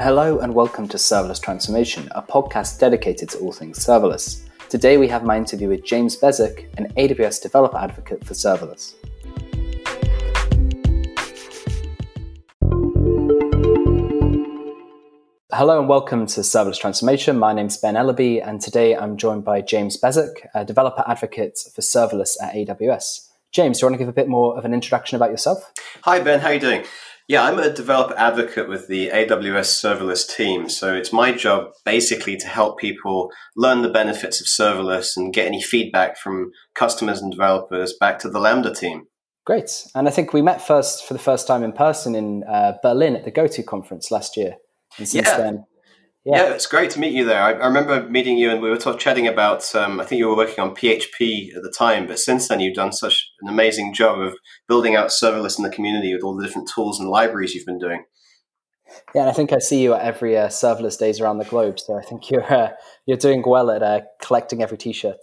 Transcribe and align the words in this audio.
Hello 0.00 0.38
and 0.38 0.54
welcome 0.54 0.86
to 0.86 0.96
Serverless 0.96 1.42
Transformation, 1.42 2.08
a 2.12 2.22
podcast 2.22 2.78
dedicated 2.78 3.28
to 3.30 3.38
all 3.38 3.50
things 3.50 3.84
serverless. 3.84 4.44
Today 4.68 4.96
we 4.96 5.08
have 5.08 5.24
my 5.24 5.36
interview 5.36 5.68
with 5.68 5.84
James 5.84 6.14
Beswick, 6.14 6.70
an 6.78 6.92
AWS 6.96 7.42
developer 7.42 7.76
advocate 7.76 8.24
for 8.24 8.34
serverless. 8.34 8.94
Hello 15.50 15.80
and 15.80 15.88
welcome 15.88 16.26
to 16.26 16.42
Serverless 16.42 16.78
Transformation. 16.78 17.36
My 17.36 17.52
name 17.52 17.66
is 17.66 17.76
Ben 17.76 17.94
Ellerby, 17.94 18.40
and 18.46 18.60
today 18.60 18.94
I'm 18.94 19.16
joined 19.16 19.44
by 19.44 19.62
James 19.62 19.96
Beswick, 19.96 20.48
a 20.54 20.64
developer 20.64 21.02
advocate 21.08 21.58
for 21.74 21.80
serverless 21.80 22.36
at 22.40 22.54
AWS. 22.54 23.30
James, 23.50 23.80
do 23.80 23.82
you 23.82 23.88
want 23.88 23.94
to 23.94 23.98
give 23.98 24.08
a 24.08 24.12
bit 24.12 24.28
more 24.28 24.56
of 24.56 24.64
an 24.64 24.74
introduction 24.74 25.16
about 25.16 25.32
yourself? 25.32 25.72
Hi, 26.02 26.20
Ben. 26.20 26.38
How 26.38 26.48
are 26.48 26.54
you 26.54 26.60
doing? 26.60 26.84
Yeah, 27.28 27.44
I'm 27.44 27.58
a 27.58 27.70
developer 27.70 28.14
advocate 28.16 28.70
with 28.70 28.88
the 28.88 29.10
AWS 29.10 29.84
serverless 29.84 30.26
team. 30.26 30.70
So 30.70 30.94
it's 30.94 31.12
my 31.12 31.30
job 31.32 31.72
basically 31.84 32.38
to 32.38 32.46
help 32.46 32.78
people 32.78 33.30
learn 33.54 33.82
the 33.82 33.90
benefits 33.90 34.40
of 34.40 34.46
serverless 34.46 35.14
and 35.14 35.32
get 35.32 35.46
any 35.46 35.60
feedback 35.60 36.16
from 36.18 36.52
customers 36.74 37.20
and 37.20 37.30
developers 37.30 37.94
back 38.00 38.18
to 38.20 38.30
the 38.30 38.40
Lambda 38.40 38.74
team. 38.74 39.04
Great. 39.44 39.86
And 39.94 40.08
I 40.08 40.10
think 40.10 40.32
we 40.32 40.40
met 40.40 40.66
first 40.66 41.04
for 41.06 41.12
the 41.12 41.20
first 41.20 41.46
time 41.46 41.62
in 41.62 41.72
person 41.72 42.14
in 42.14 42.44
uh, 42.44 42.78
Berlin 42.82 43.14
at 43.14 43.26
the 43.26 43.30
GoTo 43.30 43.62
conference 43.62 44.10
last 44.10 44.34
year. 44.34 44.56
And 44.96 45.06
since 45.06 45.26
yeah. 45.26 45.36
then, 45.36 45.64
yeah. 46.28 46.42
yeah. 46.42 46.54
it's 46.54 46.66
great 46.66 46.90
to 46.90 47.00
meet 47.00 47.14
you 47.14 47.24
there. 47.24 47.42
I, 47.42 47.52
I 47.52 47.66
remember 47.66 48.08
meeting 48.08 48.36
you, 48.36 48.50
and 48.50 48.60
we 48.60 48.68
were 48.68 48.76
talk, 48.76 48.98
chatting 48.98 49.26
about. 49.26 49.74
Um, 49.74 49.98
I 49.98 50.04
think 50.04 50.18
you 50.18 50.28
were 50.28 50.36
working 50.36 50.60
on 50.60 50.74
PHP 50.74 51.56
at 51.56 51.62
the 51.62 51.72
time, 51.76 52.06
but 52.06 52.18
since 52.18 52.48
then 52.48 52.60
you've 52.60 52.74
done 52.74 52.92
such 52.92 53.30
an 53.40 53.48
amazing 53.48 53.94
job 53.94 54.20
of 54.20 54.36
building 54.68 54.94
out 54.94 55.08
serverless 55.08 55.58
in 55.58 55.64
the 55.64 55.70
community 55.70 56.14
with 56.14 56.22
all 56.22 56.36
the 56.36 56.44
different 56.44 56.70
tools 56.74 57.00
and 57.00 57.08
libraries 57.08 57.54
you've 57.54 57.66
been 57.66 57.78
doing. 57.78 58.04
Yeah, 59.14 59.22
and 59.22 59.30
I 59.30 59.32
think 59.32 59.52
I 59.52 59.58
see 59.58 59.82
you 59.82 59.94
at 59.94 60.02
every 60.02 60.36
uh, 60.36 60.48
serverless 60.48 60.98
days 60.98 61.20
around 61.20 61.38
the 61.38 61.44
globe. 61.44 61.80
So 61.80 61.98
I 61.98 62.02
think 62.02 62.30
you're 62.30 62.52
uh, 62.52 62.70
you're 63.06 63.16
doing 63.16 63.42
well 63.46 63.70
at 63.70 63.82
uh, 63.82 64.00
collecting 64.20 64.62
every 64.62 64.78
T-shirt. 64.78 65.18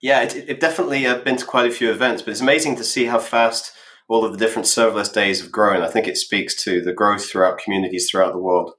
Yeah, 0.00 0.22
it, 0.22 0.36
it 0.48 0.60
definitely 0.60 1.06
uh, 1.06 1.18
been 1.18 1.36
to 1.36 1.44
quite 1.44 1.70
a 1.70 1.74
few 1.74 1.90
events, 1.90 2.22
but 2.22 2.32
it's 2.32 2.40
amazing 2.40 2.76
to 2.76 2.84
see 2.84 3.06
how 3.06 3.18
fast 3.18 3.72
all 4.08 4.24
of 4.24 4.32
the 4.32 4.38
different 4.38 4.66
serverless 4.66 5.12
days 5.12 5.40
have 5.40 5.52
grown. 5.52 5.82
I 5.82 5.88
think 5.88 6.06
it 6.06 6.16
speaks 6.16 6.60
to 6.64 6.80
the 6.80 6.92
growth 6.92 7.28
throughout 7.28 7.58
communities 7.58 8.08
throughout 8.10 8.32
the 8.32 8.40
world. 8.40 8.72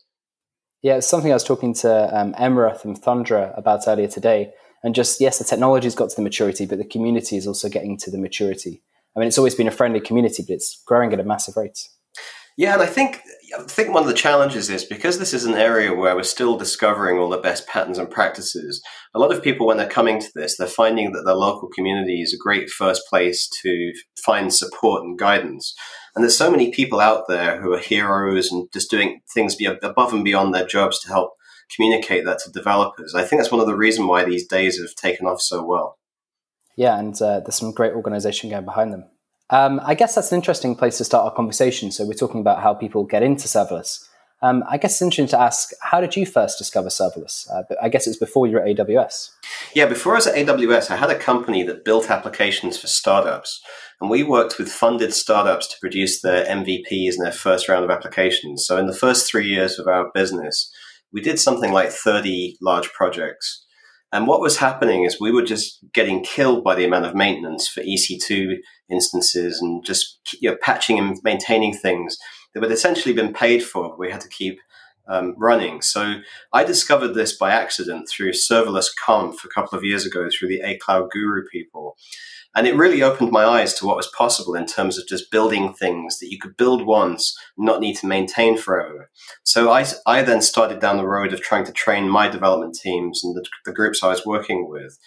Yeah, 0.84 0.98
it's 0.98 1.08
something 1.08 1.31
I 1.31 1.36
was 1.36 1.45
talking 1.45 1.73
to 1.76 2.20
um, 2.20 2.34
Emrah 2.34 2.78
from 2.78 2.95
Thundra 2.95 3.58
about 3.58 3.88
earlier 3.88 4.09
today. 4.09 4.52
And 4.84 4.94
just, 4.94 5.22
yes, 5.22 5.38
the 5.38 5.45
technology's 5.45 5.95
got 5.95 6.09
to 6.09 6.16
the 6.17 6.22
maturity, 6.22 6.66
but 6.66 6.78
the 6.78 6.86
community 6.86 7.38
is 7.38 7.48
also 7.48 7.70
getting 7.70 7.98
to 8.00 8.12
the 8.12 8.17
maturity. 8.17 8.84
I 9.16 9.20
mean, 9.20 9.30
it's 9.30 9.38
always 9.38 9.56
been 9.56 9.70
a 9.70 9.72
friendly 9.72 10.02
community, 10.02 10.44
but 10.45 10.56
it's 10.56 10.84
growing 10.86 11.14
at 11.14 11.22
a 11.22 11.23
massive 11.23 11.56
rate. 11.56 11.80
Yeah, 12.58 12.73
and 12.73 12.81
I 12.84 12.86
think 12.86 13.22
I 13.58 13.64
think 13.64 13.94
one 13.94 14.04
of 14.04 14.09
the 14.09 14.14
challenges 14.14 14.70
is 14.70 14.84
because 14.84 15.17
this 15.17 15.34
is 15.34 15.45
an 15.45 15.56
area 15.56 15.94
where 15.94 16.16
we're 16.16 16.23
still 16.23 16.58
discovering 16.58 17.17
all 17.17 17.30
the 17.30 17.38
best 17.38 17.67
patterns 17.67 17.98
and 17.98 18.09
practices. 18.09 18.81
A 19.16 19.20
lot 19.20 19.34
of 19.34 19.42
people, 19.42 19.66
when 19.66 19.78
they're 19.78 19.88
coming 19.88 20.20
to 20.20 20.28
this, 20.36 20.58
they're 20.58 20.67
finding 20.67 21.14
that 21.14 21.23
their 21.26 21.36
local 21.36 21.70
community 21.73 22.22
is 22.22 22.34
a 22.34 22.44
great 22.44 22.70
first 22.70 23.04
place 23.09 23.50
to 23.64 23.94
find 24.23 24.54
support 24.54 25.04
and 25.04 25.17
guidance. 25.17 25.73
And 26.16 26.23
there's 26.23 26.38
so 26.38 26.52
many 26.52 26.72
people 26.72 27.00
out 27.00 27.28
there 27.28 27.59
who 27.59 27.73
are 27.73 27.80
heroes 27.80 28.52
and 28.52 28.72
just 28.72 28.92
doing 28.92 29.22
things 29.33 29.58
above 29.81 30.14
and 30.14 30.23
beyond 30.23 30.53
their 30.53 30.66
jobs 30.66 31.00
to 31.02 31.08
help 31.08 31.33
communicate 31.75 32.25
that 32.25 32.39
to 32.39 32.52
developers. 32.52 33.16
I 33.16 33.23
think 33.23 33.42
that's 33.42 33.52
one 33.52 33.61
of 33.61 33.67
the 33.67 33.75
reasons 33.75 34.08
why 34.08 34.23
these 34.23 34.47
days 34.47 34.80
have 34.80 34.94
taken 34.95 35.25
off 35.25 35.42
so 35.42 35.64
well. 35.64 35.97
Yeah, 36.75 37.00
and 37.00 37.20
uh, 37.22 37.39
there's 37.39 37.55
some 37.55 37.72
great 37.72 37.94
organization 37.94 38.50
going 38.50 38.66
behind 38.66 38.94
them. 38.94 39.05
Um, 39.50 39.80
I 39.83 39.94
guess 39.95 40.16
that's 40.16 40.31
an 40.31 40.38
interesting 40.38 40.75
place 40.75 40.97
to 40.97 41.03
start 41.03 41.25
our 41.25 41.36
conversation. 41.36 41.92
So 41.92 42.05
we're 42.05 42.14
talking 42.14 42.42
about 42.42 42.61
how 42.61 42.73
people 42.73 43.03
get 43.03 43.23
into 43.23 43.48
serverless. 43.48 44.08
Um, 44.44 44.61
I 44.69 44.77
guess 44.77 44.91
it's 44.91 45.02
interesting 45.02 45.27
to 45.27 45.39
ask, 45.39 45.69
how 45.80 46.02
did 46.02 46.17
you 46.17 46.25
first 46.25 46.58
discover 46.58 46.89
serverless? 46.89 47.49
Uh, 47.49 47.63
I 47.81 47.87
guess 47.87 48.08
it's 48.08 48.17
before 48.17 48.45
you 48.45 48.55
were 48.55 48.61
at 48.61 48.76
AWS. 48.76 49.30
Yeah, 49.73 49.86
before 49.86 50.11
I 50.11 50.15
was 50.17 50.27
at 50.27 50.36
AWS, 50.36 50.92
I 50.92 50.98
had 50.98 51.09
a 51.09 51.17
company 51.17 51.64
that 51.64 51.86
built 51.86 52.11
applications 52.11 52.77
for 52.77 52.87
startups. 52.87 53.61
And 54.02 54.09
we 54.09 54.21
worked 54.21 54.59
with 54.59 54.70
funded 54.70 55.14
startups 55.14 55.67
to 55.67 55.80
produce 55.80 56.21
their 56.21 56.43
MVPs 56.45 57.14
in 57.15 57.23
their 57.23 57.32
first 57.32 57.70
round 57.70 57.86
of 57.86 57.89
applications. 57.89 58.65
So 58.67 58.77
in 58.77 58.87
the 58.87 58.95
first 58.95 59.32
three 59.32 59.48
years 59.48 59.80
of 59.80 59.87
our 59.87 60.11
business, 60.14 60.70
we 61.14 61.21
did 61.21 61.39
something 61.39 61.71
like 61.71 61.89
30 61.92 62.58
large 62.61 62.92
projects. 62.92 63.65
And 64.11 64.27
what 64.27 64.42
was 64.42 64.58
happening 64.58 65.05
is 65.05 65.21
we 65.21 65.32
were 65.32 65.45
just 65.45 65.80
getting 65.93 66.21
killed 66.21 66.65
by 66.65 66.76
the 66.76 66.83
amount 66.83 67.05
of 67.05 67.15
maintenance 67.15 67.70
for 67.70 67.82
EC2 67.82 68.58
instances 68.92 69.61
and 69.61 69.86
just 69.86 70.20
you 70.42 70.52
know, 70.52 70.58
patching 70.61 70.99
and 70.99 71.17
maintaining 71.23 71.73
things 71.73 72.17
that 72.53 72.64
had 72.64 72.71
essentially 72.71 73.14
been 73.14 73.33
paid 73.33 73.64
for. 73.64 73.95
We 73.97 74.11
had 74.11 74.21
to 74.21 74.30
keep 74.30 74.59
um, 75.08 75.36
running. 75.37 75.81
So 75.81 76.19
I 76.52 76.64
discovered 76.64 77.14
this 77.14 77.36
by 77.36 77.52
accident 77.52 78.08
through 78.09 78.31
Serverless 78.31 78.87
Conf 79.05 79.43
a 79.43 79.49
couple 79.49 79.77
of 79.77 79.83
years 79.83 80.05
ago 80.05 80.30
through 80.30 80.47
the 80.49 80.61
A 80.61 80.77
Cloud 80.77 81.09
Guru 81.11 81.43
people. 81.52 81.97
And 82.55 82.67
it 82.67 82.75
really 82.75 83.02
opened 83.02 83.31
my 83.31 83.43
eyes 83.43 83.73
to 83.75 83.86
what 83.86 83.97
was 83.97 84.11
possible 84.15 84.53
in 84.53 84.67
terms 84.67 84.99
of 84.99 85.08
just 85.08 85.31
building 85.31 85.73
things 85.73 86.19
that 86.19 86.30
you 86.31 86.37
could 86.37 86.55
build 86.55 86.86
once, 86.86 87.36
not 87.58 87.80
need 87.80 87.95
to 87.97 88.08
maintain 88.08 88.58
forever. 88.58 89.09
So 89.43 89.71
I, 89.71 89.85
I 90.05 90.21
then 90.21 90.41
started 90.41 90.80
down 90.80 90.97
the 90.97 91.08
road 91.08 91.33
of 91.33 91.41
trying 91.41 91.65
to 91.65 91.71
train 91.71 92.08
my 92.08 92.30
development 92.30 92.75
teams 92.75 93.23
and 93.23 93.35
the, 93.35 93.43
the 93.65 93.73
groups 93.73 94.03
I 94.03 94.09
was 94.09 94.25
working 94.25 94.70
with. 94.70 94.99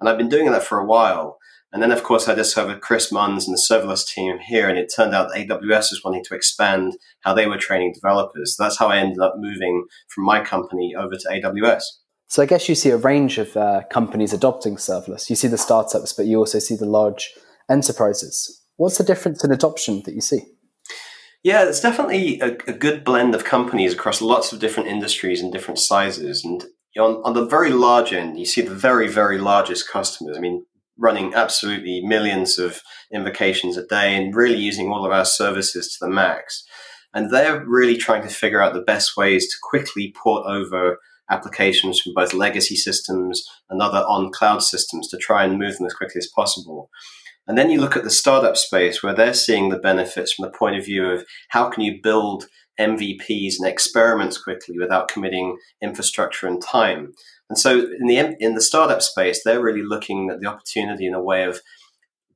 And 0.00 0.08
I've 0.08 0.18
been 0.18 0.30
doing 0.30 0.50
that 0.50 0.62
for 0.62 0.78
a 0.78 0.86
while. 0.86 1.38
And 1.72 1.82
then, 1.82 1.92
of 1.92 2.04
course, 2.04 2.28
I 2.28 2.34
discovered 2.34 2.80
Chris 2.80 3.12
Munns 3.12 3.46
and 3.46 3.54
the 3.54 3.62
serverless 3.70 4.06
team 4.06 4.38
here, 4.38 4.68
and 4.68 4.78
it 4.78 4.92
turned 4.94 5.14
out 5.14 5.32
AWS 5.32 5.90
was 5.90 6.00
wanting 6.04 6.24
to 6.24 6.34
expand 6.34 6.96
how 7.20 7.34
they 7.34 7.46
were 7.46 7.58
training 7.58 7.92
developers. 7.92 8.56
So 8.56 8.62
that's 8.62 8.78
how 8.78 8.88
I 8.88 8.98
ended 8.98 9.18
up 9.18 9.34
moving 9.36 9.84
from 10.08 10.24
my 10.24 10.42
company 10.42 10.94
over 10.96 11.16
to 11.16 11.28
AWS. 11.28 11.82
So 12.28 12.42
I 12.42 12.46
guess 12.46 12.68
you 12.68 12.74
see 12.74 12.90
a 12.90 12.96
range 12.96 13.38
of 13.38 13.56
uh, 13.56 13.82
companies 13.90 14.32
adopting 14.32 14.76
serverless. 14.76 15.28
You 15.28 15.36
see 15.36 15.48
the 15.48 15.58
startups, 15.58 16.12
but 16.12 16.26
you 16.26 16.38
also 16.38 16.58
see 16.58 16.76
the 16.76 16.86
large 16.86 17.32
enterprises. 17.70 18.62
What's 18.76 18.98
the 18.98 19.04
difference 19.04 19.44
in 19.44 19.52
adoption 19.52 20.02
that 20.04 20.14
you 20.14 20.20
see? 20.20 20.42
Yeah, 21.42 21.64
it's 21.68 21.80
definitely 21.80 22.40
a, 22.40 22.56
a 22.66 22.72
good 22.72 23.04
blend 23.04 23.34
of 23.34 23.44
companies 23.44 23.92
across 23.92 24.20
lots 24.20 24.52
of 24.52 24.58
different 24.58 24.88
industries 24.88 25.40
and 25.40 25.52
different 25.52 25.78
sizes. 25.78 26.44
And 26.44 26.64
on, 26.98 27.22
on 27.22 27.34
the 27.34 27.46
very 27.46 27.70
large 27.70 28.12
end, 28.12 28.38
you 28.38 28.46
see 28.46 28.62
the 28.62 28.74
very, 28.74 29.06
very 29.08 29.38
largest 29.38 29.88
customers. 29.88 30.36
I 30.36 30.40
mean, 30.40 30.66
running 30.98 31.34
absolutely 31.34 32.00
millions 32.02 32.58
of 32.58 32.80
invocations 33.12 33.76
a 33.76 33.86
day 33.86 34.14
and 34.16 34.34
really 34.34 34.56
using 34.56 34.90
all 34.90 35.04
of 35.04 35.12
our 35.12 35.24
services 35.24 35.92
to 35.92 36.04
the 36.04 36.10
max. 36.10 36.64
And 37.14 37.30
they're 37.30 37.64
really 37.66 37.96
trying 37.96 38.22
to 38.22 38.28
figure 38.28 38.62
out 38.62 38.74
the 38.74 38.82
best 38.82 39.16
ways 39.16 39.48
to 39.48 39.56
quickly 39.62 40.14
port 40.16 40.46
over 40.46 40.98
applications 41.30 42.00
from 42.00 42.12
both 42.14 42.34
legacy 42.34 42.76
systems 42.76 43.44
and 43.68 43.82
other 43.82 43.98
on 43.98 44.30
cloud 44.30 44.62
systems 44.62 45.08
to 45.08 45.16
try 45.16 45.44
and 45.44 45.58
move 45.58 45.76
them 45.76 45.86
as 45.86 45.94
quickly 45.94 46.18
as 46.18 46.28
possible. 46.28 46.90
And 47.48 47.56
then 47.56 47.70
you 47.70 47.80
look 47.80 47.96
at 47.96 48.04
the 48.04 48.10
startup 48.10 48.56
space 48.56 49.02
where 49.02 49.14
they're 49.14 49.34
seeing 49.34 49.68
the 49.68 49.78
benefits 49.78 50.32
from 50.32 50.44
the 50.44 50.56
point 50.56 50.76
of 50.76 50.84
view 50.84 51.06
of 51.08 51.24
how 51.48 51.68
can 51.68 51.82
you 51.82 52.00
build 52.02 52.46
MVPs 52.78 53.54
and 53.58 53.68
experiments 53.68 54.38
quickly 54.38 54.78
without 54.78 55.08
committing 55.08 55.58
infrastructure 55.82 56.46
and 56.46 56.60
time. 56.60 57.12
And 57.48 57.58
so 57.58 57.78
in 57.78 58.06
the 58.06 58.36
in 58.40 58.54
the 58.54 58.60
startup 58.60 59.02
space, 59.02 59.42
they're 59.44 59.62
really 59.62 59.82
looking 59.82 60.30
at 60.30 60.40
the 60.40 60.46
opportunity 60.46 61.06
in 61.06 61.14
a 61.14 61.22
way 61.22 61.44
of 61.44 61.60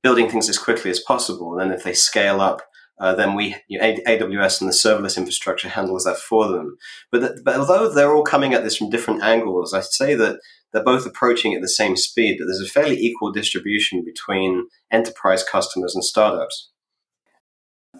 building 0.02 0.30
things 0.30 0.48
as 0.48 0.58
quickly 0.58 0.90
as 0.90 1.00
possible. 1.00 1.52
And 1.52 1.60
then 1.60 1.76
if 1.76 1.84
they 1.84 1.92
scale 1.92 2.40
up 2.40 2.62
uh, 3.00 3.14
then 3.14 3.34
we 3.34 3.56
you 3.66 3.78
know, 3.78 3.94
AWS 4.06 4.60
and 4.60 4.68
the 4.68 4.74
serverless 4.74 5.16
infrastructure 5.16 5.70
handles 5.70 6.04
that 6.04 6.18
for 6.18 6.48
them. 6.48 6.76
But, 7.10 7.42
but 7.42 7.56
although 7.56 7.88
they're 7.88 8.14
all 8.14 8.22
coming 8.22 8.52
at 8.52 8.62
this 8.62 8.76
from 8.76 8.90
different 8.90 9.22
angles, 9.22 9.72
I'd 9.72 9.84
say 9.84 10.14
that 10.14 10.38
they're 10.72 10.84
both 10.84 11.06
approaching 11.06 11.54
at 11.54 11.62
the 11.62 11.68
same 11.68 11.96
speed. 11.96 12.38
That 12.38 12.44
there's 12.44 12.60
a 12.60 12.70
fairly 12.70 12.96
equal 12.96 13.32
distribution 13.32 14.04
between 14.04 14.66
enterprise 14.90 15.42
customers 15.42 15.94
and 15.94 16.04
startups. 16.04 16.70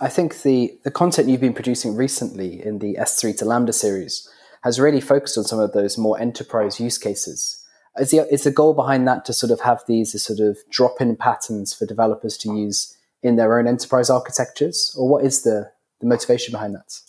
I 0.01 0.09
think 0.09 0.43
the 0.43 0.79
the 0.85 0.91
content 0.91 1.29
you've 1.29 1.41
been 1.41 1.55
producing 1.55 1.97
recently 1.97 2.65
in 2.65 2.79
the 2.79 2.97
S3 3.01 3.37
to 3.39 3.45
Lambda 3.45 3.73
series 3.73 4.29
has 4.63 4.81
really 4.81 5.01
focused 5.01 5.39
on 5.39 5.45
some 5.45 5.59
of 5.59 5.73
those 5.73 5.97
more 5.97 6.19
enterprise 6.21 6.81
use 6.81 6.99
cases. 6.99 7.65
Is 7.99 8.11
the, 8.11 8.33
is 8.33 8.45
the 8.45 8.51
goal 8.51 8.75
behind 8.75 9.07
that 9.09 9.25
to 9.25 9.33
sort 9.33 9.51
of 9.51 9.61
have 9.61 9.83
these 9.89 10.21
sort 10.23 10.39
of 10.39 10.59
drop 10.71 11.01
in 11.01 11.17
patterns 11.17 11.75
for 11.75 11.87
developers 11.87 12.37
to 12.39 12.55
use 12.55 12.97
in 13.23 13.37
their 13.37 13.59
own 13.59 13.67
enterprise 13.67 14.09
architectures, 14.09 14.95
or 14.97 15.09
what 15.09 15.25
is 15.25 15.43
the, 15.43 15.71
the 16.01 16.07
motivation 16.07 16.53
behind 16.53 16.75
that? 16.75 17.01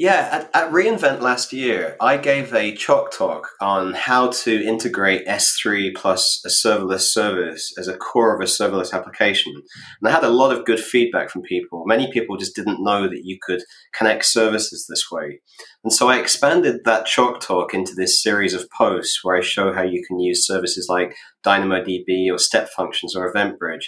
Yeah, 0.00 0.28
at, 0.30 0.50
at, 0.54 0.70
reInvent 0.70 1.22
last 1.22 1.52
year, 1.52 1.96
I 2.00 2.18
gave 2.18 2.54
a 2.54 2.72
chalk 2.72 3.10
talk 3.10 3.48
on 3.60 3.94
how 3.94 4.28
to 4.28 4.64
integrate 4.64 5.26
S3 5.26 5.92
plus 5.96 6.40
a 6.46 6.48
serverless 6.48 7.00
service 7.00 7.76
as 7.76 7.88
a 7.88 7.96
core 7.96 8.32
of 8.32 8.40
a 8.40 8.44
serverless 8.44 8.92
application. 8.92 9.52
And 9.56 10.08
I 10.08 10.12
had 10.12 10.22
a 10.22 10.28
lot 10.28 10.56
of 10.56 10.64
good 10.64 10.78
feedback 10.78 11.30
from 11.30 11.42
people. 11.42 11.82
Many 11.84 12.12
people 12.12 12.36
just 12.36 12.54
didn't 12.54 12.84
know 12.84 13.08
that 13.08 13.24
you 13.24 13.38
could 13.42 13.60
connect 13.92 14.26
services 14.26 14.86
this 14.88 15.10
way. 15.10 15.40
And 15.82 15.92
so 15.92 16.08
I 16.08 16.20
expanded 16.20 16.82
that 16.84 17.06
chalk 17.06 17.40
talk 17.40 17.74
into 17.74 17.96
this 17.96 18.22
series 18.22 18.54
of 18.54 18.70
posts 18.70 19.24
where 19.24 19.36
I 19.36 19.40
show 19.40 19.72
how 19.72 19.82
you 19.82 20.04
can 20.06 20.20
use 20.20 20.46
services 20.46 20.86
like 20.88 21.16
DynamoDB 21.44 22.32
or 22.32 22.38
step 22.38 22.68
functions 22.68 23.16
or 23.16 23.32
EventBridge 23.32 23.86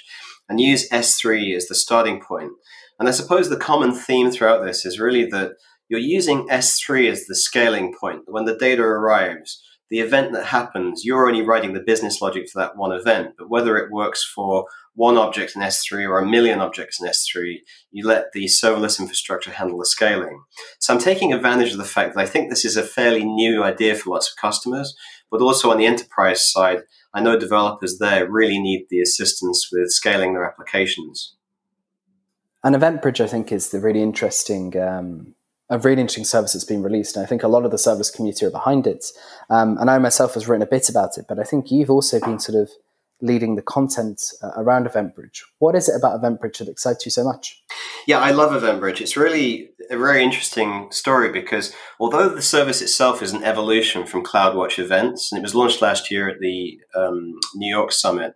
and 0.49 0.59
use 0.59 0.89
S3 0.91 1.55
as 1.55 1.69
the 1.69 1.77
starting 1.77 2.21
point. 2.21 2.51
And 2.99 3.09
I 3.09 3.13
suppose 3.13 3.49
the 3.49 3.57
common 3.57 3.93
theme 3.93 4.33
throughout 4.33 4.65
this 4.65 4.85
is 4.85 4.99
really 4.99 5.25
that 5.27 5.53
you're 5.91 6.01
using 6.01 6.47
S3 6.47 7.11
as 7.11 7.27
the 7.27 7.35
scaling 7.35 7.93
point. 8.01 8.23
When 8.27 8.45
the 8.45 8.57
data 8.57 8.83
arrives, 8.83 9.61
the 9.91 9.99
event 9.99 10.33
that 10.33 10.47
happens, 10.47 11.05
you're 11.05 11.27
only 11.27 11.43
writing 11.43 11.73
the 11.75 11.81
business 11.81 12.23
logic 12.23 12.49
for 12.49 12.61
that 12.61 12.77
one 12.77 12.93
event. 12.93 13.35
But 13.37 13.51
whether 13.51 13.77
it 13.77 13.91
works 13.91 14.25
for 14.25 14.67
one 14.95 15.17
object 15.17 15.57
in 15.57 15.63
S3 15.63 16.09
or 16.09 16.21
a 16.21 16.27
million 16.27 16.61
objects 16.61 17.01
in 17.01 17.09
S3, 17.09 17.57
you 17.91 18.07
let 18.07 18.31
the 18.33 18.45
serverless 18.45 19.01
infrastructure 19.01 19.51
handle 19.51 19.79
the 19.79 19.85
scaling. 19.85 20.45
So 20.79 20.95
I'm 20.95 21.01
taking 21.01 21.33
advantage 21.33 21.73
of 21.73 21.79
the 21.79 21.85
fact 21.85 22.15
that 22.15 22.21
I 22.21 22.27
think 22.27 22.51
this 22.51 22.65
is 22.65 22.77
a 22.77 22.85
fairly 22.85 23.25
new 23.25 23.65
idea 23.65 23.97
for 23.97 24.11
lots 24.11 24.31
of 24.31 24.41
customers, 24.41 24.97
but 25.29 25.43
also 25.43 25.73
on 25.73 25.79
the 25.79 25.87
enterprise 25.87 26.49
side, 26.49 26.83
I 27.13 27.21
know 27.21 27.37
developers 27.37 27.99
there 27.99 28.31
really 28.31 28.61
need 28.61 28.87
the 28.91 29.01
assistance 29.01 29.71
with 29.73 29.91
scaling 29.91 30.35
their 30.35 30.45
applications. 30.45 31.35
And 32.63 32.77
EventBridge, 32.77 33.21
I 33.21 33.27
think, 33.27 33.51
is 33.51 33.71
the 33.71 33.81
really 33.81 34.03
interesting 34.03 34.81
um, 34.81 35.35
a 35.71 35.79
really 35.79 36.01
interesting 36.01 36.25
service 36.25 36.53
that's 36.53 36.65
been 36.65 36.83
released. 36.83 37.17
And 37.17 37.25
I 37.25 37.29
think 37.29 37.43
a 37.43 37.49
lot 37.49 37.65
of 37.65 37.71
the 37.71 37.79
service 37.79 38.11
community 38.11 38.45
are 38.45 38.51
behind 38.51 38.87
it. 38.87 39.07
Um, 39.49 39.79
and 39.79 39.89
I 39.89 39.99
myself 39.99 40.35
has 40.35 40.49
written 40.49 40.63
a 40.63 40.67
bit 40.67 40.89
about 40.89 41.17
it, 41.17 41.27
but 41.29 41.39
I 41.39 41.45
think 41.45 41.71
you've 41.71 41.91
also 41.91 42.21
been 42.21 42.41
sort 42.41 42.61
of 42.61 42.71
leading 43.23 43.55
the 43.55 43.63
content 43.63 44.23
uh, 44.43 44.51
around 44.57 44.87
EventBridge. 44.87 45.43
What 45.59 45.75
is 45.75 45.89
it 45.89 45.97
about 45.97 46.21
EventBridge 46.21 46.59
that 46.59 46.69
excites 46.69 47.05
you 47.05 47.11
so 47.11 47.23
much? 47.23 47.63
Yeah, 48.07 48.19
I 48.19 48.31
love 48.31 48.51
EventBridge. 48.51 49.01
It's 49.01 49.17
really 49.17 49.71
a 49.91 49.99
very 49.99 50.25
interesting 50.25 50.89
story 50.91 51.31
because 51.31 51.75
although 51.99 52.29
the 52.29 52.43
service 52.43 52.81
itself 52.81 53.23
is 53.23 53.33
an 53.33 53.45
evolution 53.45 54.07
from 54.07 54.25
CloudWatch 54.25 54.79
events, 54.79 55.31
and 55.31 55.39
it 55.39 55.43
was 55.43 55.55
launched 55.55 55.83
last 55.83 56.11
year 56.11 56.29
at 56.29 56.41
the 56.41 56.81
um, 56.95 57.39
New 57.55 57.71
York 57.71 57.93
Summit, 57.93 58.35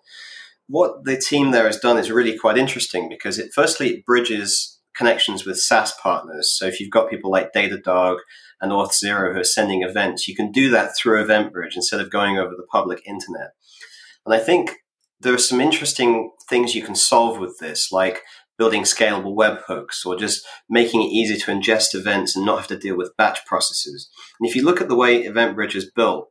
what 0.67 1.05
the 1.05 1.19
team 1.19 1.51
there 1.51 1.67
has 1.67 1.79
done 1.79 1.99
is 1.99 2.11
really 2.11 2.39
quite 2.39 2.59
interesting 2.59 3.09
because 3.09 3.39
it 3.39 3.53
firstly 3.55 3.89
it 3.89 4.07
bridges 4.07 4.74
connections 4.97 5.45
with 5.45 5.59
SaaS 5.59 5.93
partners. 6.03 6.55
So 6.57 6.67
if 6.67 6.81
you've 6.81 6.91
got 6.91 7.11
people 7.11 7.31
like 7.31 7.53
Datadog 7.53 8.19
and 8.61 8.73
Auth0 8.73 9.33
who 9.33 9.41
are 9.41 9.45
sending 9.45 9.83
events, 9.83 10.29
you 10.29 10.35
can 10.35 10.51
do 10.51 10.71
that 10.71 10.97
through 10.97 11.25
EventBridge 11.25 11.77
instead 11.77 12.01
of 12.01 12.11
going 12.11 12.39
over 12.39 12.55
the 12.57 12.67
public 12.71 13.03
internet. 13.07 13.51
And 14.25 14.35
I 14.35 14.39
think 14.39 14.77
there 15.21 15.35
are 15.35 15.39
some 15.39 15.61
interesting 15.61 16.31
things 16.49 16.75
you 16.75 16.83
can 16.83 16.95
solve 16.95 17.39
with 17.39 17.59
this, 17.59 17.91
like 17.91 18.23
building 18.57 18.83
scalable 18.83 19.37
webhooks 19.37 20.07
or 20.07 20.17
just 20.17 20.47
making 20.69 21.03
it 21.03 21.07
easy 21.07 21.37
to 21.37 21.51
ingest 21.51 21.95
events 21.95 22.37
and 22.37 22.47
not 22.47 22.59
have 22.59 22.69
to 22.69 22.79
deal 22.79 22.97
with 22.97 23.17
batch 23.19 23.45
processes. 23.47 24.09
And 24.39 24.49
if 24.49 24.55
you 24.55 24.65
look 24.65 24.81
at 24.81 24.89
the 24.89 24.95
way 24.95 25.25
EventBridge 25.25 25.75
is 25.75 25.91
built, 25.91 26.31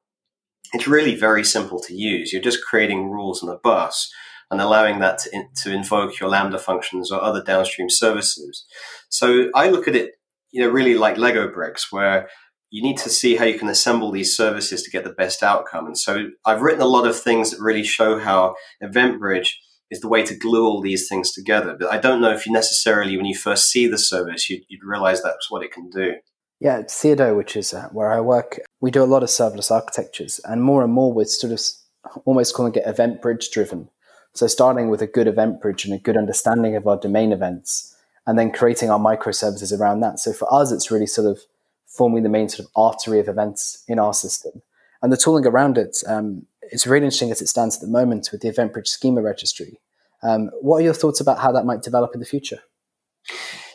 it's 0.74 0.88
really 0.88 1.15
very 1.15 1.44
simple 1.44 1.80
to 1.81 1.94
use. 1.94 2.31
You're 2.31 2.42
just 2.42 2.63
creating 2.63 3.10
rules 3.10 3.44
in 3.44 3.50
a 3.50 3.57
bus 3.57 4.10
and 4.51 4.61
allowing 4.61 4.99
that 4.99 5.19
to, 5.19 5.35
in, 5.35 5.49
to 5.63 5.71
invoke 5.71 6.19
your 6.19 6.29
Lambda 6.29 6.57
functions 6.57 7.11
or 7.11 7.21
other 7.21 7.43
downstream 7.43 7.89
services. 7.89 8.65
So 9.09 9.49
I 9.55 9.69
look 9.69 9.87
at 9.87 9.95
it, 9.95 10.11
you 10.51 10.61
know, 10.61 10.69
really 10.69 10.95
like 10.95 11.17
Lego 11.17 11.51
bricks, 11.51 11.91
where 11.91 12.29
you 12.69 12.81
need 12.81 12.97
to 12.97 13.09
see 13.09 13.35
how 13.35 13.45
you 13.45 13.59
can 13.59 13.67
assemble 13.67 14.11
these 14.11 14.35
services 14.35 14.81
to 14.83 14.91
get 14.91 15.03
the 15.03 15.11
best 15.11 15.43
outcome. 15.43 15.85
And 15.85 15.97
so 15.97 16.29
I've 16.45 16.61
written 16.61 16.81
a 16.81 16.87
lot 16.87 17.07
of 17.07 17.19
things 17.19 17.51
that 17.51 17.61
really 17.61 17.83
show 17.83 18.17
how 18.17 18.55
EventBridge 18.81 19.49
is 19.91 20.01
the 20.01 20.07
way 20.07 20.23
to 20.23 20.35
glue 20.35 20.65
all 20.65 20.81
these 20.81 21.07
things 21.07 21.31
together. 21.31 21.75
But 21.79 21.91
I 21.91 21.99
don't 21.99 22.19
know 22.19 22.31
if 22.31 22.47
you 22.47 22.51
necessarily, 22.51 23.15
when 23.15 23.27
you 23.27 23.35
first 23.35 23.69
see 23.69 23.85
the 23.85 23.97
service, 23.99 24.49
you'd, 24.49 24.63
you'd 24.67 24.83
realize 24.83 25.21
that's 25.21 25.51
what 25.51 25.63
it 25.63 25.71
can 25.71 25.89
do. 25.91 26.15
Yeah, 26.59 26.79
at 26.79 26.89
Theodo, 26.89 27.35
which 27.35 27.55
is 27.55 27.73
uh, 27.73 27.89
where 27.91 28.11
I 28.11 28.21
work, 28.21 28.59
we 28.81 28.89
do 28.89 29.03
a 29.03 29.05
lot 29.05 29.21
of 29.21 29.29
serverless 29.29 29.69
architectures, 29.69 30.39
and 30.45 30.63
more 30.63 30.83
and 30.83 30.93
more 30.93 31.13
we're 31.13 31.25
sort 31.25 31.53
of 31.53 31.59
almost 32.25 32.55
calling 32.55 32.73
it 32.73 32.83
event 32.85 33.21
bridge 33.21 33.51
driven. 33.51 33.89
So 34.33 34.47
starting 34.47 34.89
with 34.89 35.01
a 35.01 35.07
good 35.07 35.27
event 35.27 35.62
bridge 35.62 35.85
and 35.85 35.94
a 35.94 36.00
good 36.00 36.18
understanding 36.18 36.75
of 36.75 36.88
our 36.88 36.97
domain 36.97 37.31
events, 37.31 37.95
and 38.25 38.38
then 38.38 38.51
creating 38.51 38.89
our 38.89 39.00
microservices 39.00 39.77
around 39.77 40.00
that. 40.00 40.19
So 40.19 40.33
for 40.33 40.51
us, 40.53 40.71
it's 40.71 40.89
really 40.89 41.06
sort 41.06 41.27
of 41.27 41.41
forming 41.85 42.24
the 42.24 42.30
main 42.30 42.50
sort 42.50 42.65
of 42.65 42.71
artery 42.75 43.19
of 43.19 43.27
events 43.27 43.83
in 43.88 44.00
our 44.00 44.13
system. 44.13 44.62
And 45.01 45.12
the 45.12 45.18
tooling 45.18 45.45
around 45.45 45.77
it, 45.77 45.97
um, 46.07 46.45
it's 46.62 46.88
really 46.88 47.06
interesting 47.06 47.31
as 47.31 47.41
it 47.41 47.47
stands 47.47 47.75
at 47.75 47.81
the 47.81 47.88
moment 47.88 48.30
with 48.31 48.41
the 48.41 48.47
event 48.47 48.74
bridge 48.74 48.88
schema 48.88 49.21
registry. 49.21 49.80
Um, 50.24 50.50
what 50.62 50.77
are 50.77 50.83
your 50.83 50.94
thoughts 50.94 51.19
about 51.19 51.39
how 51.39 51.51
that 51.51 51.65
might 51.65 51.83
develop 51.83 52.12
in 52.13 52.19
the 52.19 52.25
future? 52.25 52.59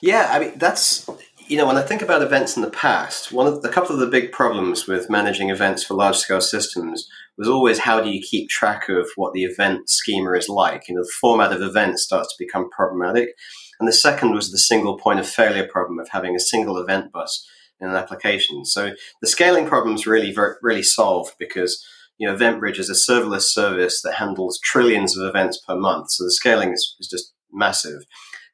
Yeah, 0.01 0.29
I 0.31 0.39
mean 0.39 0.59
that's 0.59 1.09
you 1.49 1.57
know, 1.57 1.67
when 1.67 1.77
I 1.77 1.83
think 1.83 2.03
about 2.03 2.23
events 2.23 2.57
in 2.57 2.63
the 2.63 2.71
past, 2.71 3.33
one 3.33 3.47
of 3.47 3.63
the, 3.63 3.69
a 3.69 3.73
couple 3.73 3.95
of 3.95 4.01
the 4.01 4.07
big 4.07 4.33
problems 4.33 4.87
with 4.87 5.09
managing 5.09 5.49
events 5.49 5.83
for 5.83 5.95
large 5.95 6.17
scale 6.17 6.43
systems 6.43 7.09
was 7.39 7.49
always 7.49 7.79
how 7.79 8.01
do 8.01 8.11
you 8.11 8.21
keep 8.21 8.49
track 8.49 8.89
of 8.89 9.09
what 9.17 9.33
the 9.33 9.45
event 9.45 9.89
schema 9.89 10.33
is 10.33 10.49
like? 10.49 10.89
You 10.89 10.97
know, 10.97 11.03
the 11.03 11.15
format 11.21 11.53
of 11.53 11.63
events 11.63 12.03
starts 12.03 12.29
to 12.29 12.45
become 12.45 12.69
problematic. 12.71 13.31
And 13.79 13.89
the 13.89 13.93
second 13.93 14.35
was 14.35 14.51
the 14.51 14.59
single 14.59 14.99
point 14.99 15.21
of 15.21 15.29
failure 15.29 15.67
problem 15.67 16.01
of 16.01 16.09
having 16.09 16.35
a 16.35 16.41
single 16.41 16.77
event 16.79 17.13
bus 17.13 17.49
in 17.81 17.89
an 17.89 17.95
application. 17.95 18.65
So 18.65 18.91
the 19.23 19.29
scaling 19.29 19.67
problem 19.67 19.95
is 19.95 20.07
really, 20.07 20.37
really 20.63 20.83
solved 20.83 21.35
because 21.39 21.83
you 22.19 22.27
know, 22.27 22.37
EventBridge 22.37 22.81
is 22.81 22.91
a 22.91 23.13
serverless 23.13 23.43
service 23.43 24.03
that 24.03 24.15
handles 24.15 24.59
trillions 24.59 25.17
of 25.17 25.27
events 25.27 25.63
per 25.67 25.77
month. 25.77 26.11
So 26.11 26.25
the 26.25 26.33
scaling 26.33 26.73
is, 26.73 26.97
is 26.99 27.09
just 27.09 27.33
massive. 27.53 28.03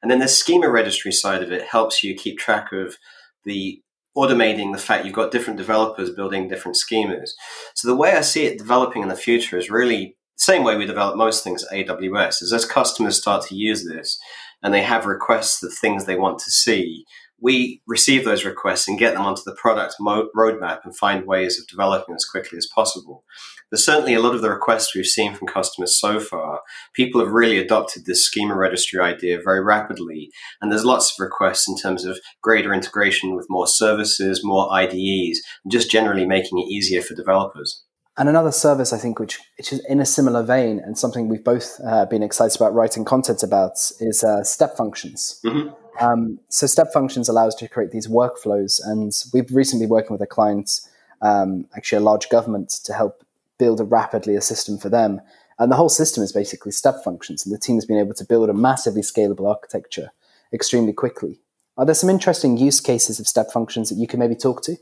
And 0.01 0.11
then 0.11 0.19
the 0.19 0.27
schema 0.27 0.69
registry 0.69 1.11
side 1.11 1.41
of 1.41 1.51
it 1.51 1.63
helps 1.63 2.03
you 2.03 2.13
keep 2.13 2.37
track 2.37 2.71
of 2.71 2.97
the 3.43 3.81
automating 4.17 4.71
the 4.71 4.79
fact 4.79 5.05
you've 5.05 5.13
got 5.13 5.31
different 5.31 5.57
developers 5.57 6.09
building 6.09 6.47
different 6.47 6.77
schemas. 6.77 7.31
So 7.73 7.87
the 7.87 7.95
way 7.95 8.13
I 8.13 8.21
see 8.21 8.45
it 8.45 8.57
developing 8.57 9.01
in 9.01 9.09
the 9.09 9.15
future 9.15 9.57
is 9.57 9.69
really 9.69 10.15
the 10.37 10.41
same 10.41 10.63
way 10.63 10.75
we 10.77 10.85
develop 10.85 11.17
most 11.17 11.43
things 11.43 11.63
at 11.65 11.87
AWS 11.87 12.41
is 12.41 12.53
as 12.53 12.65
customers 12.65 13.17
start 13.17 13.45
to 13.47 13.55
use 13.55 13.85
this 13.85 14.19
and 14.63 14.73
they 14.73 14.81
have 14.81 15.05
requests 15.05 15.61
of 15.63 15.73
things 15.73 16.05
they 16.05 16.15
want 16.15 16.39
to 16.39 16.51
see, 16.51 17.05
we 17.39 17.81
receive 17.87 18.23
those 18.23 18.45
requests 18.45 18.87
and 18.87 18.99
get 18.99 19.13
them 19.13 19.23
onto 19.23 19.41
the 19.45 19.55
product 19.55 19.95
mo- 19.99 20.29
roadmap 20.35 20.79
and 20.83 20.95
find 20.95 21.27
ways 21.27 21.59
of 21.59 21.67
developing 21.67 22.15
as 22.15 22.25
quickly 22.25 22.57
as 22.57 22.67
possible. 22.73 23.23
But 23.69 23.79
certainly, 23.79 24.13
a 24.13 24.21
lot 24.21 24.35
of 24.35 24.41
the 24.41 24.49
requests 24.49 24.95
we've 24.95 25.05
seen 25.05 25.33
from 25.33 25.47
customers 25.47 25.99
so 25.99 26.19
far, 26.19 26.61
people 26.93 27.19
have 27.19 27.31
really 27.31 27.57
adopted 27.57 28.05
this 28.05 28.25
schema 28.25 28.55
registry 28.55 28.99
idea 28.99 29.39
very 29.43 29.61
rapidly. 29.61 30.29
And 30.61 30.71
there's 30.71 30.85
lots 30.85 31.11
of 31.11 31.23
requests 31.23 31.67
in 31.67 31.75
terms 31.77 32.05
of 32.05 32.19
greater 32.41 32.73
integration 32.73 33.35
with 33.35 33.47
more 33.49 33.67
services, 33.67 34.41
more 34.43 34.71
IDEs, 34.71 35.41
and 35.63 35.71
just 35.71 35.91
generally 35.91 36.25
making 36.25 36.59
it 36.59 36.71
easier 36.71 37.01
for 37.01 37.15
developers. 37.15 37.83
And 38.17 38.29
another 38.29 38.51
service, 38.51 38.93
I 38.93 38.97
think, 38.97 39.19
which, 39.19 39.39
which 39.57 39.73
is 39.73 39.85
in 39.89 39.99
a 39.99 40.05
similar 40.05 40.41
vein 40.41 40.79
and 40.79 40.97
something 40.97 41.27
we've 41.27 41.43
both 41.43 41.77
uh, 41.85 42.05
been 42.05 42.23
excited 42.23 42.55
about 42.55 42.73
writing 42.73 43.03
content 43.03 43.43
about 43.43 43.73
is 43.99 44.23
uh, 44.23 44.41
step 44.43 44.77
functions. 44.77 45.41
Mm-hmm. 45.45 45.73
Um, 45.99 46.39
so 46.49 46.67
step 46.67 46.91
functions 46.93 47.29
allow 47.29 47.47
us 47.47 47.55
to 47.55 47.67
create 47.67 47.91
these 47.91 48.07
workflows, 48.07 48.79
and 48.83 49.13
we've 49.33 49.51
recently 49.51 49.87
working 49.87 50.11
with 50.11 50.21
a 50.21 50.27
client, 50.27 50.81
um, 51.21 51.67
actually 51.75 51.97
a 51.97 52.01
large 52.01 52.29
government, 52.29 52.69
to 52.83 52.93
help 52.93 53.23
build 53.57 53.79
a 53.79 53.83
rapidly 53.83 54.35
a 54.35 54.41
system 54.41 54.77
for 54.77 54.89
them. 54.89 55.21
And 55.57 55.71
the 55.71 55.77
whole 55.77 55.89
system 55.89 56.23
is 56.23 56.33
basically 56.33 56.73
step 56.73 57.03
functions, 57.03 57.45
and 57.45 57.53
the 57.53 57.59
team 57.59 57.77
has 57.77 57.85
been 57.85 57.99
able 57.99 58.13
to 58.15 58.25
build 58.25 58.49
a 58.49 58.53
massively 58.53 59.01
scalable 59.01 59.49
architecture 59.49 60.11
extremely 60.51 60.93
quickly. 60.93 61.39
Are 61.77 61.85
there 61.85 61.95
some 61.95 62.09
interesting 62.09 62.57
use 62.57 62.81
cases 62.81 63.19
of 63.19 63.27
step 63.27 63.51
functions 63.51 63.89
that 63.89 63.95
you 63.95 64.07
can 64.07 64.19
maybe 64.19 64.35
talk 64.35 64.63
to? 64.63 64.77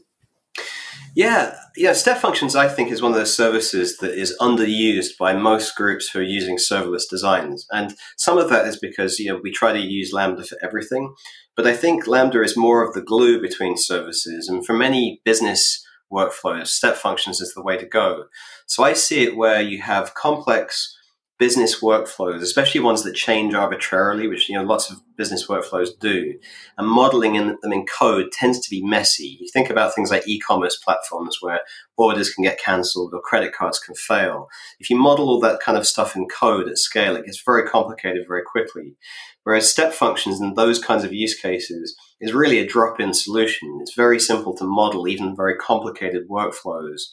Yeah, 1.15 1.55
yeah. 1.75 1.93
Step 1.93 2.17
functions, 2.17 2.55
I 2.55 2.67
think, 2.67 2.91
is 2.91 3.01
one 3.01 3.11
of 3.11 3.17
those 3.17 3.35
services 3.35 3.97
that 3.97 4.17
is 4.17 4.35
underused 4.41 5.17
by 5.19 5.33
most 5.33 5.75
groups 5.75 6.09
who 6.09 6.19
are 6.19 6.23
using 6.23 6.57
serverless 6.57 7.03
designs, 7.07 7.67
and 7.71 7.93
some 8.17 8.39
of 8.39 8.49
that 8.49 8.65
is 8.65 8.79
because 8.79 9.19
you 9.19 9.31
know 9.31 9.39
we 9.43 9.51
try 9.51 9.73
to 9.73 9.79
use 9.79 10.11
Lambda 10.11 10.43
for 10.43 10.57
everything, 10.63 11.13
but 11.55 11.67
I 11.67 11.75
think 11.75 12.07
Lambda 12.07 12.41
is 12.41 12.57
more 12.57 12.83
of 12.83 12.95
the 12.95 13.01
glue 13.01 13.39
between 13.39 13.77
services, 13.77 14.47
and 14.47 14.65
for 14.65 14.73
many 14.73 15.21
business 15.23 15.85
workflows, 16.11 16.67
step 16.67 16.95
functions 16.95 17.41
is 17.41 17.53
the 17.53 17.63
way 17.63 17.77
to 17.77 17.85
go. 17.85 18.25
So 18.65 18.83
I 18.83 18.93
see 18.93 19.23
it 19.23 19.37
where 19.37 19.61
you 19.61 19.81
have 19.83 20.15
complex 20.15 20.97
business 21.39 21.81
workflows, 21.81 22.41
especially 22.41 22.79
ones 22.79 23.03
that 23.03 23.15
change 23.15 23.53
arbitrarily, 23.53 24.27
which 24.27 24.49
you 24.49 24.55
know 24.55 24.63
lots 24.63 24.89
of 24.89 25.01
business 25.17 25.47
workflows 25.47 25.89
do, 25.99 26.35
and 26.77 26.87
modeling 26.87 27.35
in, 27.35 27.57
them 27.61 27.73
in 27.73 27.85
code 27.85 28.31
tends 28.31 28.59
to 28.59 28.69
be 28.69 28.83
messy. 28.83 29.37
You 29.41 29.47
think 29.51 29.69
about 29.69 29.93
things 29.93 30.11
like 30.11 30.27
e-commerce 30.27 30.77
platforms 30.77 31.37
where 31.41 31.61
orders 31.97 32.31
can 32.31 32.43
get 32.43 32.59
cancelled 32.59 33.13
or 33.13 33.21
credit 33.21 33.53
cards 33.53 33.79
can 33.79 33.95
fail. 33.95 34.47
If 34.79 34.89
you 34.89 34.97
model 34.97 35.29
all 35.29 35.39
that 35.41 35.59
kind 35.59 35.77
of 35.77 35.87
stuff 35.87 36.15
in 36.15 36.27
code 36.27 36.67
at 36.67 36.77
scale, 36.77 37.15
it 37.15 37.25
gets 37.25 37.41
very 37.43 37.67
complicated 37.67 38.25
very 38.27 38.43
quickly. 38.43 38.95
Whereas 39.43 39.69
step 39.69 39.93
functions 39.93 40.39
and 40.39 40.55
those 40.55 40.81
kinds 40.81 41.03
of 41.03 41.13
use 41.13 41.39
cases 41.39 41.95
is 42.21 42.33
really 42.33 42.59
a 42.59 42.67
drop-in 42.67 43.13
solution. 43.13 43.79
It's 43.81 43.95
very 43.95 44.19
simple 44.19 44.55
to 44.55 44.63
model 44.63 45.07
even 45.07 45.35
very 45.35 45.55
complicated 45.57 46.29
workflows 46.29 47.09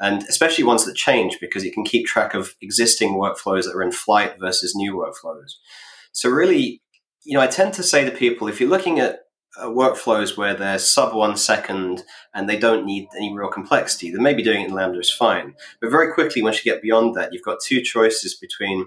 and 0.00 0.22
especially 0.24 0.64
ones 0.64 0.84
that 0.84 0.94
change 0.94 1.38
because 1.40 1.64
it 1.64 1.72
can 1.72 1.84
keep 1.84 2.06
track 2.06 2.34
of 2.34 2.54
existing 2.60 3.14
workflows 3.14 3.64
that 3.64 3.74
are 3.74 3.82
in 3.82 3.92
flight 3.92 4.36
versus 4.38 4.74
new 4.74 4.94
workflows. 4.94 5.52
So 6.12 6.28
really, 6.30 6.82
you 7.24 7.36
know, 7.36 7.42
I 7.42 7.46
tend 7.46 7.74
to 7.74 7.82
say 7.82 8.04
to 8.04 8.10
people, 8.10 8.48
if 8.48 8.60
you're 8.60 8.70
looking 8.70 9.00
at 9.00 9.20
uh, 9.58 9.66
workflows 9.66 10.36
where 10.36 10.54
they're 10.54 10.78
sub 10.78 11.14
one 11.14 11.36
second 11.36 12.04
and 12.34 12.48
they 12.48 12.58
don't 12.58 12.86
need 12.86 13.08
any 13.16 13.34
real 13.34 13.48
complexity, 13.48 14.10
then 14.10 14.22
maybe 14.22 14.42
doing 14.42 14.62
it 14.62 14.68
in 14.68 14.74
Lambda 14.74 15.00
is 15.00 15.12
fine. 15.12 15.54
But 15.80 15.90
very 15.90 16.12
quickly, 16.12 16.42
once 16.42 16.64
you 16.64 16.70
get 16.70 16.82
beyond 16.82 17.16
that, 17.16 17.32
you've 17.32 17.42
got 17.42 17.58
two 17.60 17.82
choices 17.82 18.36
between 18.36 18.86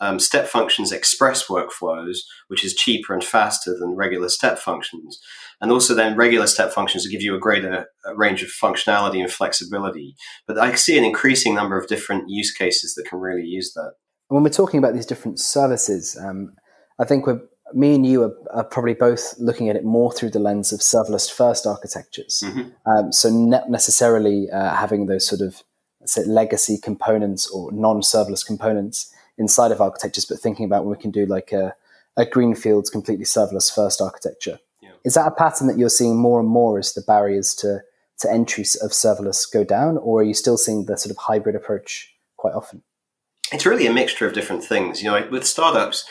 um, 0.00 0.18
step 0.18 0.46
functions 0.46 0.92
express 0.92 1.46
workflows, 1.46 2.18
which 2.48 2.64
is 2.64 2.74
cheaper 2.74 3.12
and 3.12 3.22
faster 3.22 3.76
than 3.78 3.94
regular 3.94 4.28
step 4.28 4.58
functions. 4.58 5.20
And 5.60 5.70
also 5.70 5.94
then 5.94 6.16
regular 6.16 6.46
step 6.46 6.72
functions 6.72 7.06
give 7.06 7.22
you 7.22 7.34
a 7.34 7.40
greater 7.40 7.86
uh, 8.06 8.16
range 8.16 8.42
of 8.42 8.48
functionality 8.48 9.20
and 9.20 9.30
flexibility. 9.30 10.16
But 10.46 10.58
I 10.58 10.74
see 10.74 10.96
an 10.96 11.04
increasing 11.04 11.54
number 11.54 11.78
of 11.78 11.86
different 11.86 12.28
use 12.28 12.52
cases 12.52 12.94
that 12.94 13.06
can 13.06 13.20
really 13.20 13.44
use 13.44 13.74
that. 13.74 13.92
When 14.28 14.42
we're 14.42 14.50
talking 14.50 14.78
about 14.78 14.94
these 14.94 15.06
different 15.06 15.38
services, 15.38 16.16
um, 16.18 16.54
I 16.98 17.04
think 17.04 17.26
we're 17.26 17.42
me 17.72 17.94
and 17.94 18.04
you 18.04 18.24
are, 18.24 18.34
are, 18.52 18.64
probably 18.64 18.94
both 18.94 19.34
looking 19.38 19.68
at 19.68 19.76
it 19.76 19.84
more 19.84 20.12
through 20.12 20.30
the 20.30 20.40
lens 20.40 20.72
of 20.72 20.80
serverless 20.80 21.30
first 21.30 21.66
architectures. 21.66 22.42
Mm-hmm. 22.44 22.90
Um, 22.90 23.12
so 23.12 23.30
not 23.30 23.70
necessarily 23.70 24.50
uh, 24.50 24.74
having 24.74 25.06
those 25.06 25.24
sort 25.24 25.40
of 25.40 25.62
say 26.04 26.24
legacy 26.24 26.78
components 26.78 27.48
or 27.48 27.70
non-serverless 27.70 28.44
components 28.44 29.12
inside 29.40 29.72
of 29.72 29.80
architectures, 29.80 30.26
but 30.26 30.38
thinking 30.38 30.66
about 30.66 30.84
when 30.84 30.94
we 30.96 31.02
can 31.02 31.10
do 31.10 31.26
like 31.26 31.50
a, 31.50 31.74
a 32.16 32.24
greenfield 32.24 32.88
completely 32.92 33.24
serverless 33.24 33.74
first 33.74 34.00
architecture. 34.00 34.60
Yeah. 34.80 34.90
Is 35.04 35.14
that 35.14 35.26
a 35.26 35.30
pattern 35.32 35.66
that 35.66 35.78
you're 35.78 35.88
seeing 35.88 36.16
more 36.16 36.38
and 36.38 36.48
more 36.48 36.78
as 36.78 36.92
the 36.92 37.00
barriers 37.00 37.54
to 37.56 37.82
to 38.20 38.30
entry 38.30 38.64
of 38.82 38.90
serverless 38.90 39.50
go 39.50 39.64
down, 39.64 39.96
or 39.96 40.20
are 40.20 40.22
you 40.22 40.34
still 40.34 40.58
seeing 40.58 40.84
the 40.84 40.96
sort 40.96 41.10
of 41.10 41.16
hybrid 41.16 41.56
approach 41.56 42.14
quite 42.36 42.54
often? 42.54 42.82
It's 43.50 43.64
really 43.64 43.86
a 43.86 43.92
mixture 43.92 44.26
of 44.26 44.34
different 44.34 44.62
things. 44.62 45.02
You 45.02 45.10
know, 45.10 45.26
with 45.30 45.46
startups, 45.46 46.04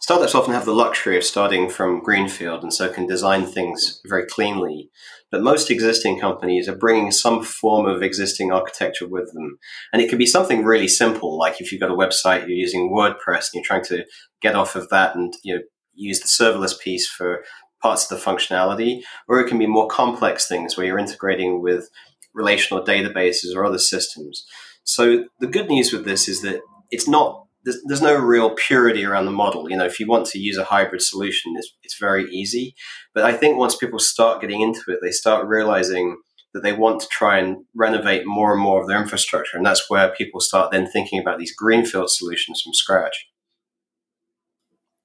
startups 0.00 0.34
often 0.34 0.52
have 0.52 0.64
the 0.64 0.74
luxury 0.74 1.16
of 1.16 1.24
starting 1.24 1.68
from 1.68 2.02
greenfield 2.02 2.62
and 2.62 2.72
so 2.72 2.92
can 2.92 3.06
design 3.06 3.46
things 3.46 4.00
very 4.06 4.26
cleanly. 4.26 4.90
But 5.30 5.42
most 5.42 5.70
existing 5.70 6.20
companies 6.20 6.68
are 6.68 6.76
bringing 6.76 7.10
some 7.10 7.42
form 7.42 7.86
of 7.86 8.02
existing 8.02 8.52
architecture 8.52 9.08
with 9.08 9.32
them. 9.32 9.58
And 9.92 10.00
it 10.00 10.08
can 10.08 10.18
be 10.18 10.26
something 10.26 10.64
really 10.64 10.88
simple, 10.88 11.36
like 11.36 11.60
if 11.60 11.72
you've 11.72 11.80
got 11.80 11.90
a 11.90 11.94
website, 11.94 12.40
you're 12.40 12.50
using 12.50 12.90
WordPress 12.90 13.48
and 13.52 13.54
you're 13.54 13.64
trying 13.64 13.84
to 13.86 14.04
get 14.40 14.54
off 14.54 14.76
of 14.76 14.88
that 14.90 15.16
and 15.16 15.34
you 15.42 15.56
know, 15.56 15.62
use 15.94 16.20
the 16.20 16.28
serverless 16.28 16.78
piece 16.78 17.08
for 17.08 17.42
parts 17.82 18.10
of 18.10 18.18
the 18.18 18.24
functionality, 18.24 19.00
or 19.28 19.40
it 19.40 19.48
can 19.48 19.58
be 19.58 19.66
more 19.66 19.88
complex 19.88 20.46
things 20.48 20.76
where 20.76 20.86
you're 20.86 20.98
integrating 20.98 21.62
with 21.62 21.88
relational 22.34 22.84
databases 22.84 23.54
or 23.54 23.64
other 23.64 23.78
systems. 23.78 24.44
So 24.84 25.24
the 25.40 25.46
good 25.46 25.68
news 25.68 25.92
with 25.92 26.04
this 26.04 26.28
is 26.28 26.42
that 26.42 26.60
it's 26.90 27.08
not 27.08 27.45
there's, 27.66 27.82
there's 27.84 28.00
no 28.00 28.14
real 28.14 28.54
purity 28.54 29.04
around 29.04 29.26
the 29.26 29.32
model. 29.32 29.68
You 29.68 29.76
know, 29.76 29.84
if 29.84 29.98
you 29.98 30.06
want 30.06 30.26
to 30.26 30.38
use 30.38 30.56
a 30.56 30.64
hybrid 30.64 31.02
solution, 31.02 31.54
it's, 31.56 31.76
it's 31.82 31.98
very 31.98 32.24
easy. 32.30 32.74
But 33.12 33.24
I 33.24 33.32
think 33.32 33.58
once 33.58 33.76
people 33.76 33.98
start 33.98 34.40
getting 34.40 34.60
into 34.62 34.82
it, 34.88 35.00
they 35.02 35.10
start 35.10 35.46
realizing 35.46 36.16
that 36.54 36.62
they 36.62 36.72
want 36.72 37.00
to 37.00 37.08
try 37.08 37.38
and 37.38 37.64
renovate 37.74 38.24
more 38.24 38.52
and 38.52 38.62
more 38.62 38.80
of 38.80 38.86
their 38.86 39.02
infrastructure. 39.02 39.56
And 39.56 39.66
that's 39.66 39.90
where 39.90 40.14
people 40.14 40.40
start 40.40 40.70
then 40.70 40.86
thinking 40.86 41.18
about 41.18 41.38
these 41.38 41.54
greenfield 41.54 42.08
solutions 42.08 42.62
from 42.62 42.72
scratch. 42.72 43.26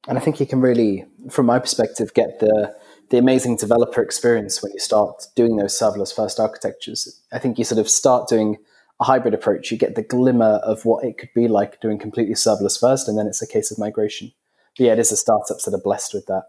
And 0.08 0.18
I 0.18 0.22
think 0.22 0.40
you 0.40 0.46
can 0.46 0.62
really, 0.62 1.06
from 1.30 1.48
my 1.48 1.60
perspective, 1.60 2.14
get 2.14 2.40
the 2.40 2.74
the 3.10 3.18
amazing 3.18 3.58
developer 3.58 4.02
experience 4.02 4.64
when 4.64 4.72
you 4.72 4.80
start 4.80 5.26
doing 5.36 5.58
those 5.58 5.78
serverless 5.78 6.16
first 6.16 6.40
architectures. 6.40 7.22
I 7.34 7.40
think 7.40 7.58
you 7.58 7.66
sort 7.66 7.80
of 7.80 7.90
start 7.90 8.30
doing 8.30 8.58
a 9.02 9.04
hybrid 9.04 9.34
approach, 9.34 9.72
you 9.72 9.78
get 9.78 9.96
the 9.96 10.04
glimmer 10.04 10.62
of 10.64 10.86
what 10.86 11.04
it 11.04 11.18
could 11.18 11.34
be 11.34 11.48
like 11.48 11.82
doing 11.82 11.98
completely 11.98 12.36
serverless 12.36 12.80
first, 12.80 13.08
and 13.08 13.18
then 13.18 13.28
it's 13.28 13.42
a 13.42 13.48
case 13.48 13.72
of 13.72 13.80
migration. 13.80 14.32
But 14.78 14.86
yeah, 14.86 14.94
it 14.94 15.00
is 15.00 15.10
the 15.10 15.18
startups 15.18 15.66
that 15.66 15.74
are 15.74 15.82
blessed 15.82 16.14
with 16.14 16.28
that 16.28 16.44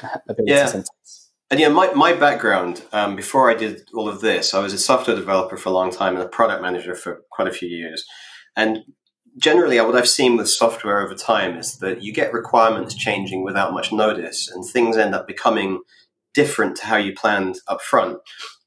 ability 0.28 0.52
yeah. 0.52 0.82
And 1.48 1.60
yeah, 1.60 1.68
my, 1.68 1.92
my 1.92 2.12
background, 2.12 2.82
um, 2.92 3.14
before 3.14 3.48
I 3.48 3.54
did 3.54 3.88
all 3.94 4.08
of 4.08 4.20
this, 4.20 4.52
I 4.52 4.58
was 4.58 4.72
a 4.72 4.78
software 4.78 5.14
developer 5.14 5.56
for 5.56 5.68
a 5.68 5.72
long 5.72 5.92
time 5.92 6.14
and 6.14 6.24
a 6.24 6.28
product 6.28 6.60
manager 6.60 6.96
for 6.96 7.22
quite 7.30 7.46
a 7.46 7.52
few 7.52 7.68
years. 7.68 8.04
And 8.56 8.80
generally, 9.36 9.80
what 9.80 9.94
I've 9.94 10.08
seen 10.08 10.36
with 10.36 10.48
software 10.48 11.00
over 11.00 11.14
time 11.14 11.56
is 11.56 11.78
that 11.78 12.02
you 12.02 12.12
get 12.12 12.32
requirements 12.32 12.94
changing 12.94 13.44
without 13.44 13.72
much 13.72 13.92
notice, 13.92 14.50
and 14.50 14.64
things 14.64 14.96
end 14.96 15.14
up 15.14 15.28
becoming 15.28 15.82
different 16.34 16.76
to 16.78 16.86
how 16.86 16.96
you 16.96 17.14
planned 17.14 17.58
up 17.68 17.80
front. 17.80 18.18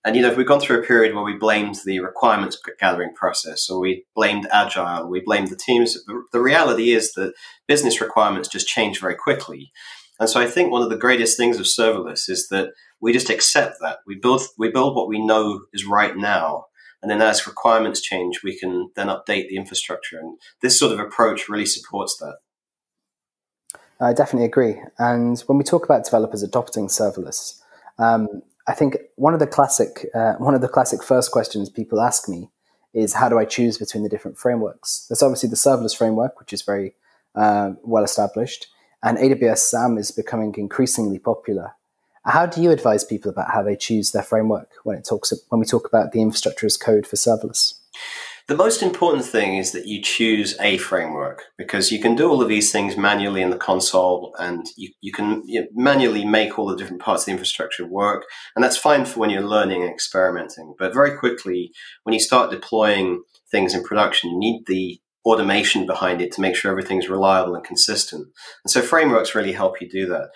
And 0.05 0.15
you 0.15 0.21
know, 0.21 0.33
we've 0.33 0.47
gone 0.47 0.61
through 0.61 0.79
a 0.79 0.85
period 0.85 1.13
where 1.13 1.25
we 1.25 1.35
blamed 1.35 1.75
the 1.85 1.99
requirements 1.99 2.57
gathering 2.79 3.13
process, 3.13 3.69
or 3.69 3.81
we 3.81 4.05
blamed 4.15 4.47
agile, 4.51 5.09
we 5.09 5.19
blamed 5.19 5.49
the 5.49 5.57
teams. 5.57 5.97
The 6.31 6.39
reality 6.39 6.91
is 6.91 7.13
that 7.13 7.33
business 7.67 7.99
requirements 7.99 8.47
just 8.47 8.67
change 8.67 8.99
very 8.99 9.15
quickly. 9.15 9.71
And 10.19 10.29
so 10.29 10.39
I 10.39 10.47
think 10.47 10.71
one 10.71 10.81
of 10.81 10.89
the 10.89 10.97
greatest 10.97 11.37
things 11.37 11.59
of 11.59 11.65
serverless 11.65 12.29
is 12.29 12.47
that 12.49 12.69
we 13.01 13.13
just 13.13 13.29
accept 13.29 13.77
that. 13.81 13.99
We 14.05 14.15
build 14.15 14.41
we 14.57 14.71
build 14.71 14.95
what 14.95 15.07
we 15.07 15.23
know 15.23 15.61
is 15.73 15.85
right 15.85 16.15
now. 16.15 16.65
And 17.01 17.09
then 17.09 17.21
as 17.21 17.47
requirements 17.47 18.01
change, 18.01 18.41
we 18.43 18.57
can 18.57 18.89
then 18.95 19.07
update 19.07 19.47
the 19.47 19.55
infrastructure. 19.55 20.19
And 20.19 20.37
this 20.61 20.77
sort 20.77 20.91
of 20.91 20.99
approach 20.99 21.47
really 21.47 21.65
supports 21.65 22.17
that. 22.17 22.37
I 24.01 24.13
definitely 24.13 24.45
agree. 24.45 24.81
And 24.97 25.39
when 25.41 25.57
we 25.57 25.63
talk 25.63 25.85
about 25.85 26.05
developers 26.05 26.43
adopting 26.43 26.87
serverless, 26.87 27.61
um, 27.97 28.27
I 28.69 28.75
think 28.75 28.97
one 29.15 29.33
of 29.33 29.39
the 29.39 29.47
classic 29.47 30.05
uh, 30.13 30.33
one 30.33 30.53
of 30.53 30.61
the 30.61 30.67
classic 30.67 31.01
first 31.01 31.31
questions 31.31 31.71
people 31.71 31.99
ask 31.99 32.29
me 32.29 32.51
is 32.93 33.15
how 33.15 33.27
do 33.27 33.39
I 33.39 33.45
choose 33.45 33.79
between 33.79 34.03
the 34.03 34.09
different 34.09 34.37
frameworks? 34.37 35.07
There's 35.09 35.23
obviously 35.23 35.49
the 35.49 35.55
serverless 35.55 35.97
framework, 35.97 36.39
which 36.39 36.53
is 36.53 36.61
very 36.61 36.93
uh, 37.33 37.71
well 37.81 38.03
established, 38.03 38.67
and 39.01 39.17
AWS 39.17 39.57
SAM 39.57 39.97
is 39.97 40.11
becoming 40.11 40.53
increasingly 40.55 41.17
popular. 41.17 41.71
How 42.25 42.45
do 42.45 42.61
you 42.61 42.69
advise 42.69 43.03
people 43.03 43.31
about 43.31 43.49
how 43.51 43.63
they 43.63 43.75
choose 43.75 44.11
their 44.11 44.21
framework 44.21 44.69
when 44.83 44.97
it 44.97 45.05
talks 45.09 45.33
when 45.49 45.59
we 45.59 45.65
talk 45.65 45.87
about 45.87 46.11
the 46.11 46.21
infrastructure 46.21 46.67
as 46.67 46.77
code 46.77 47.07
for 47.07 47.15
serverless? 47.15 47.73
The 48.49 48.55
most 48.55 48.81
important 48.81 49.25
thing 49.25 49.57
is 49.57 49.73
that 49.73 49.85
you 49.85 50.01
choose 50.01 50.57
a 50.59 50.79
framework 50.79 51.43
because 51.55 51.91
you 51.91 51.99
can 51.99 52.15
do 52.15 52.27
all 52.27 52.41
of 52.41 52.49
these 52.49 52.71
things 52.71 52.97
manually 52.97 53.43
in 53.43 53.51
the 53.51 53.57
console 53.57 54.33
and 54.39 54.65
you, 54.75 54.89
you 55.01 55.11
can 55.11 55.43
you 55.45 55.61
know, 55.61 55.67
manually 55.75 56.25
make 56.25 56.57
all 56.57 56.65
the 56.65 56.75
different 56.75 56.99
parts 56.99 57.21
of 57.21 57.25
the 57.27 57.31
infrastructure 57.33 57.85
work. 57.85 58.23
And 58.55 58.65
that's 58.65 58.75
fine 58.75 59.05
for 59.05 59.19
when 59.19 59.29
you're 59.29 59.43
learning 59.43 59.83
and 59.83 59.91
experimenting. 59.91 60.73
But 60.79 60.95
very 60.95 61.15
quickly, 61.15 61.71
when 62.01 62.13
you 62.15 62.19
start 62.19 62.49
deploying 62.49 63.21
things 63.51 63.75
in 63.75 63.83
production, 63.83 64.31
you 64.31 64.39
need 64.39 64.63
the 64.65 64.99
automation 65.25 65.85
behind 65.85 66.19
it 66.19 66.31
to 66.31 66.41
make 66.41 66.55
sure 66.55 66.71
everything's 66.71 67.07
reliable 67.07 67.53
and 67.53 67.63
consistent. 67.63 68.29
And 68.65 68.71
so 68.71 68.81
frameworks 68.81 69.35
really 69.35 69.53
help 69.53 69.79
you 69.79 69.87
do 69.87 70.07
that. 70.07 70.29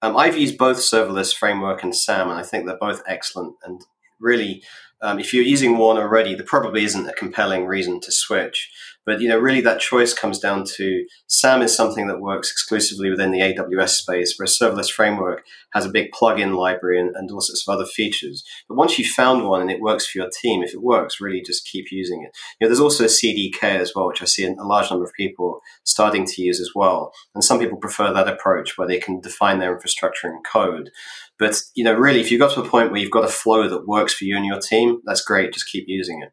Um, 0.00 0.16
I've 0.16 0.38
used 0.38 0.56
both 0.56 0.78
serverless 0.78 1.36
framework 1.36 1.82
and 1.82 1.94
SAM, 1.94 2.30
and 2.30 2.38
I 2.38 2.44
think 2.44 2.64
they're 2.64 2.78
both 2.78 3.02
excellent 3.06 3.56
and 3.62 3.82
really 4.18 4.62
um, 5.00 5.18
if 5.20 5.32
you're 5.32 5.44
using 5.44 5.78
one 5.78 5.96
already, 5.96 6.34
there 6.34 6.44
probably 6.44 6.84
isn't 6.84 7.08
a 7.08 7.12
compelling 7.12 7.66
reason 7.66 8.00
to 8.00 8.12
switch. 8.12 8.70
But 9.08 9.22
you 9.22 9.28
know, 9.28 9.38
really, 9.38 9.62
that 9.62 9.80
choice 9.80 10.12
comes 10.12 10.38
down 10.38 10.64
to 10.76 11.06
SAM 11.28 11.62
is 11.62 11.74
something 11.74 12.08
that 12.08 12.20
works 12.20 12.50
exclusively 12.50 13.08
within 13.08 13.30
the 13.30 13.40
AWS 13.40 13.90
space, 13.90 14.34
where 14.36 14.44
a 14.44 14.48
serverless 14.48 14.90
framework 14.90 15.44
has 15.72 15.86
a 15.86 15.90
big 15.90 16.10
plugin 16.10 16.56
library 16.56 17.00
and, 17.00 17.14
and 17.16 17.30
all 17.30 17.40
sorts 17.40 17.66
of 17.66 17.72
other 17.72 17.86
features. 17.86 18.44
But 18.68 18.76
once 18.76 18.98
you've 18.98 19.08
found 19.08 19.48
one 19.48 19.62
and 19.62 19.70
it 19.70 19.80
works 19.80 20.06
for 20.06 20.18
your 20.18 20.28
team, 20.42 20.62
if 20.62 20.74
it 20.74 20.82
works, 20.82 21.22
really 21.22 21.40
just 21.40 21.66
keep 21.66 21.86
using 21.90 22.22
it. 22.22 22.36
You 22.60 22.64
know, 22.64 22.68
there's 22.68 22.80
also 22.80 23.04
a 23.04 23.06
CDK 23.06 23.62
as 23.62 23.92
well, 23.94 24.08
which 24.08 24.20
I 24.20 24.26
see 24.26 24.44
a 24.44 24.52
large 24.62 24.90
number 24.90 25.06
of 25.06 25.12
people 25.14 25.60
starting 25.84 26.26
to 26.26 26.42
use 26.42 26.60
as 26.60 26.72
well. 26.74 27.12
And 27.34 27.42
some 27.42 27.58
people 27.58 27.78
prefer 27.78 28.12
that 28.12 28.28
approach 28.28 28.76
where 28.76 28.88
they 28.88 28.98
can 28.98 29.20
define 29.20 29.58
their 29.58 29.72
infrastructure 29.72 30.28
in 30.28 30.42
code. 30.42 30.90
But 31.38 31.60
you 31.74 31.84
know, 31.84 31.94
really, 31.94 32.20
if 32.20 32.30
you've 32.30 32.40
got 32.40 32.52
to 32.54 32.62
a 32.62 32.68
point 32.68 32.90
where 32.90 33.00
you've 33.00 33.10
got 33.10 33.24
a 33.24 33.28
flow 33.28 33.68
that 33.68 33.86
works 33.86 34.12
for 34.12 34.24
you 34.24 34.36
and 34.36 34.44
your 34.44 34.60
team, 34.60 34.87
that's 35.04 35.22
great. 35.22 35.52
Just 35.52 35.70
keep 35.70 35.84
using 35.86 36.22
it. 36.22 36.30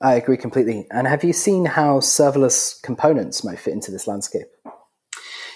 I 0.00 0.14
agree 0.14 0.36
completely. 0.36 0.86
And 0.90 1.06
have 1.06 1.24
you 1.24 1.32
seen 1.32 1.66
how 1.66 1.98
serverless 1.98 2.80
components 2.82 3.44
might 3.44 3.58
fit 3.58 3.74
into 3.74 3.90
this 3.90 4.06
landscape? 4.06 4.46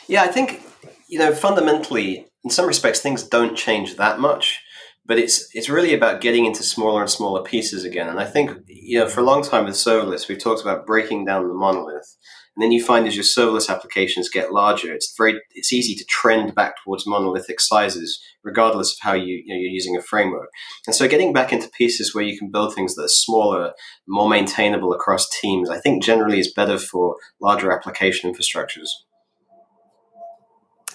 Yeah, 0.07 0.23
I 0.23 0.29
think 0.29 0.63
you 1.09 1.19
know 1.19 1.35
fundamentally, 1.35 2.27
in 2.45 2.51
some 2.51 2.67
respects, 2.67 3.01
things 3.01 3.23
don't 3.23 3.57
change 3.57 3.97
that 3.97 4.21
much. 4.21 4.61
But 5.07 5.19
it's 5.19 5.49
it's 5.55 5.69
really 5.69 5.95
about 5.95 6.23
getting 6.23 6.47
into 6.47 6.63
smaller 6.63 7.03
and 7.03 7.11
smaller 7.11 7.43
pieces 7.43 7.85
again. 7.85 8.09
And 8.09 8.19
I 8.19 8.25
think 8.25 8.53
you 8.67 8.99
know 8.99 9.09
for 9.09 9.21
a 9.21 9.25
long 9.25 9.43
time 9.43 9.65
with 9.65 9.75
serverless, 9.75 10.29
we've 10.29 10.39
talked 10.39 10.63
about 10.63 10.87
breaking 10.87 11.25
down 11.25 11.49
the 11.49 11.55
monolith 11.55 12.17
and 12.57 12.63
then 12.63 12.71
you 12.71 12.85
find 12.85 13.07
as 13.07 13.17
your 13.17 13.25
serverless 13.25 13.69
applications 13.69 14.29
get 14.29 14.53
larger, 14.53 14.95
it's 14.95 15.13
very 15.17 15.41
it's 15.55 15.73
easy 15.73 15.95
to 15.97 16.05
trend 16.05 16.55
back 16.55 16.75
towards 16.83 17.07
monolithic 17.07 17.61
sizes, 17.61 18.23
regardless 18.45 18.93
of 18.93 18.99
how 19.01 19.13
you, 19.13 19.43
you 19.45 19.55
know, 19.55 19.61
you're 19.61 19.73
using 19.73 19.97
a 19.97 20.03
framework. 20.03 20.49
And 20.87 20.95
so, 20.95 21.09
getting 21.09 21.33
back 21.33 21.53
into 21.53 21.69
pieces 21.71 22.15
where 22.15 22.23
you 22.23 22.39
can 22.39 22.53
build 22.53 22.73
things 22.73 22.95
that 22.95 23.05
are 23.05 23.09
smaller, 23.09 23.73
more 24.07 24.29
maintainable 24.29 24.93
across 24.93 25.29
teams, 25.29 25.69
I 25.69 25.81
think 25.81 26.05
generally 26.05 26.39
is 26.39 26.53
better 26.53 26.79
for 26.79 27.17
larger 27.41 27.73
application 27.73 28.33
infrastructures. 28.33 28.89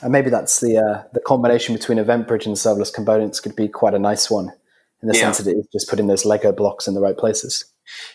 And 0.02 0.14
maybe 0.14 0.30
that's 0.30 0.62
the 0.62 0.78
uh, 0.78 1.04
the 1.12 1.20
combination 1.20 1.76
between 1.76 1.98
EventBridge 1.98 2.46
and 2.46 2.56
serverless 2.56 2.94
components 2.94 3.42
could 3.42 3.58
be 3.58 3.68
quite 3.68 3.94
a 3.94 4.00
nice 4.00 4.32
one, 4.32 4.54
in 5.02 5.10
the 5.10 5.14
yeah. 5.14 5.24
sense 5.24 5.40
that 5.40 5.58
it's 5.58 5.68
just 5.74 5.90
putting 5.90 6.08
those 6.08 6.24
Lego 6.24 6.54
blocks 6.54 6.88
in 6.88 6.94
the 6.94 7.02
right 7.02 7.18
places. 7.18 7.66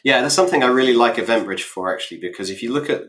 Yeah, 0.03 0.23
that's 0.23 0.35
something 0.35 0.63
I 0.63 0.69
really 0.69 0.95
like 0.95 1.17
EventBridge 1.17 1.63
for 1.63 1.93
actually, 1.93 2.21
because 2.21 2.49
if 2.49 2.63
you 2.63 2.73
look 2.73 2.89
at 2.89 3.03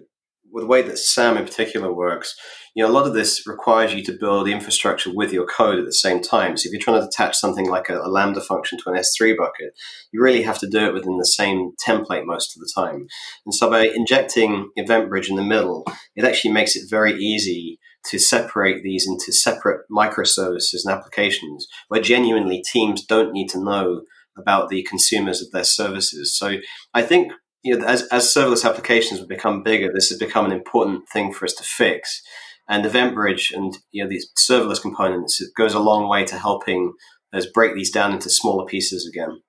with 0.56 0.64
the 0.64 0.70
way 0.70 0.82
that 0.82 0.98
SAM 0.98 1.36
in 1.36 1.44
particular 1.44 1.94
works, 1.94 2.34
you 2.74 2.82
know, 2.82 2.90
a 2.90 2.94
lot 2.94 3.06
of 3.06 3.14
this 3.14 3.46
requires 3.46 3.94
you 3.94 4.02
to 4.06 4.18
build 4.18 4.48
infrastructure 4.48 5.12
with 5.14 5.34
your 5.34 5.46
code 5.46 5.78
at 5.78 5.86
the 5.86 5.92
same 5.92 6.22
time. 6.22 6.56
So 6.56 6.68
if 6.68 6.72
you're 6.72 6.82
trying 6.82 7.02
to 7.02 7.08
attach 7.08 7.36
something 7.36 7.70
like 7.70 7.90
a, 7.90 8.00
a, 8.00 8.08
Lambda 8.08 8.40
function 8.40 8.80
to 8.80 8.90
an 8.90 8.96
S3 8.96 9.36
bucket, 9.36 9.74
you 10.14 10.22
really 10.22 10.44
have 10.44 10.58
to 10.60 10.68
do 10.68 10.86
it 10.86 10.94
within 10.94 11.18
the 11.18 11.26
same 11.26 11.74
template 11.86 12.26
most 12.26 12.56
of 12.56 12.62
the 12.62 12.72
time. 12.74 13.08
And 13.46 13.54
so 13.54 13.70
by 13.70 13.86
injecting 13.94 14.70
EventBridge 14.80 15.30
in 15.30 15.36
the 15.36 15.44
middle, 15.44 15.86
it 16.16 16.24
actually 16.24 16.54
makes 16.54 16.78
it 16.78 16.90
very 16.90 17.14
easy 17.16 17.78
to 18.06 18.18
separate 18.18 18.82
these 18.82 19.06
into 19.06 19.34
separate 19.34 19.82
microservices 19.92 20.86
and 20.86 20.94
applications 20.94 21.68
where 21.90 22.02
genuinely 22.02 22.64
teams 22.72 23.06
don't 23.06 23.34
need 23.34 23.50
to 23.50 23.62
know 23.62 24.04
about 24.38 24.70
the 24.70 24.84
consumers 24.84 25.42
of 25.42 25.52
their 25.52 25.64
services. 25.66 26.38
So 26.38 26.58
I 26.94 27.02
think 27.02 27.34
you 27.66 27.76
know, 27.76 27.86
as, 27.86 28.04
as 28.10 28.32
serverless 28.32 28.64
applications 28.64 29.20
have 29.20 29.28
become 29.28 29.64
bigger, 29.64 29.92
this 29.92 30.10
has 30.10 30.20
become 30.20 30.46
an 30.46 30.52
important 30.52 31.10
thing 31.10 31.34
for 31.34 31.46
us 31.46 31.54
to 31.54 31.64
fix. 31.64 32.22
And 32.70 32.86
EventBridge 32.86 33.54
and 33.54 33.78
you 33.92 34.04
know 34.04 34.10
these 34.10 34.32
serverless 34.38 34.82
components 34.82 35.42
it 35.42 35.50
goes 35.56 35.74
a 35.74 35.80
long 35.80 36.08
way 36.08 36.26
to 36.26 36.38
helping 36.38 36.94
us 37.34 37.46
break 37.46 37.76
these 37.76 37.92
down 37.92 38.14
into 38.14 38.30
smaller 38.30 38.66
pieces 38.66 39.08
again. 39.08 39.42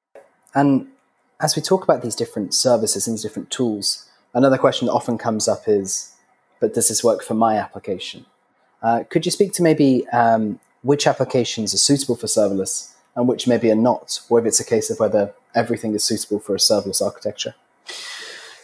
And 0.54 0.88
as 1.40 1.56
we 1.56 1.62
talk 1.62 1.84
about 1.84 2.02
these 2.02 2.16
different 2.16 2.54
services 2.54 3.06
and 3.06 3.14
these 3.14 3.22
different 3.22 3.50
tools, 3.50 4.08
another 4.34 4.58
question 4.58 4.86
that 4.86 4.92
often 4.92 5.18
comes 5.18 5.46
up 5.46 5.64
is, 5.66 6.12
but 6.60 6.74
does 6.74 6.88
this 6.88 7.04
work 7.04 7.22
for 7.22 7.34
my 7.34 7.56
application? 7.56 8.26
Uh, 8.82 9.04
could 9.08 9.24
you 9.24 9.32
speak 9.32 9.52
to 9.54 9.62
maybe 9.62 10.06
um, 10.08 10.58
which 10.82 11.06
applications 11.06 11.74
are 11.74 11.78
suitable 11.78 12.16
for 12.16 12.26
serverless 12.26 12.92
and 13.14 13.28
which 13.28 13.46
maybe 13.46 13.70
are 13.70 13.74
not, 13.90 14.20
or 14.28 14.38
if 14.40 14.46
it's 14.46 14.60
a 14.60 14.64
case 14.64 14.90
of 14.90 14.98
whether 15.00 15.34
everything 15.54 15.94
is 15.94 16.04
suitable 16.04 16.38
for 16.38 16.54
a 16.54 16.58
serverless 16.58 17.02
architecture? 17.02 17.54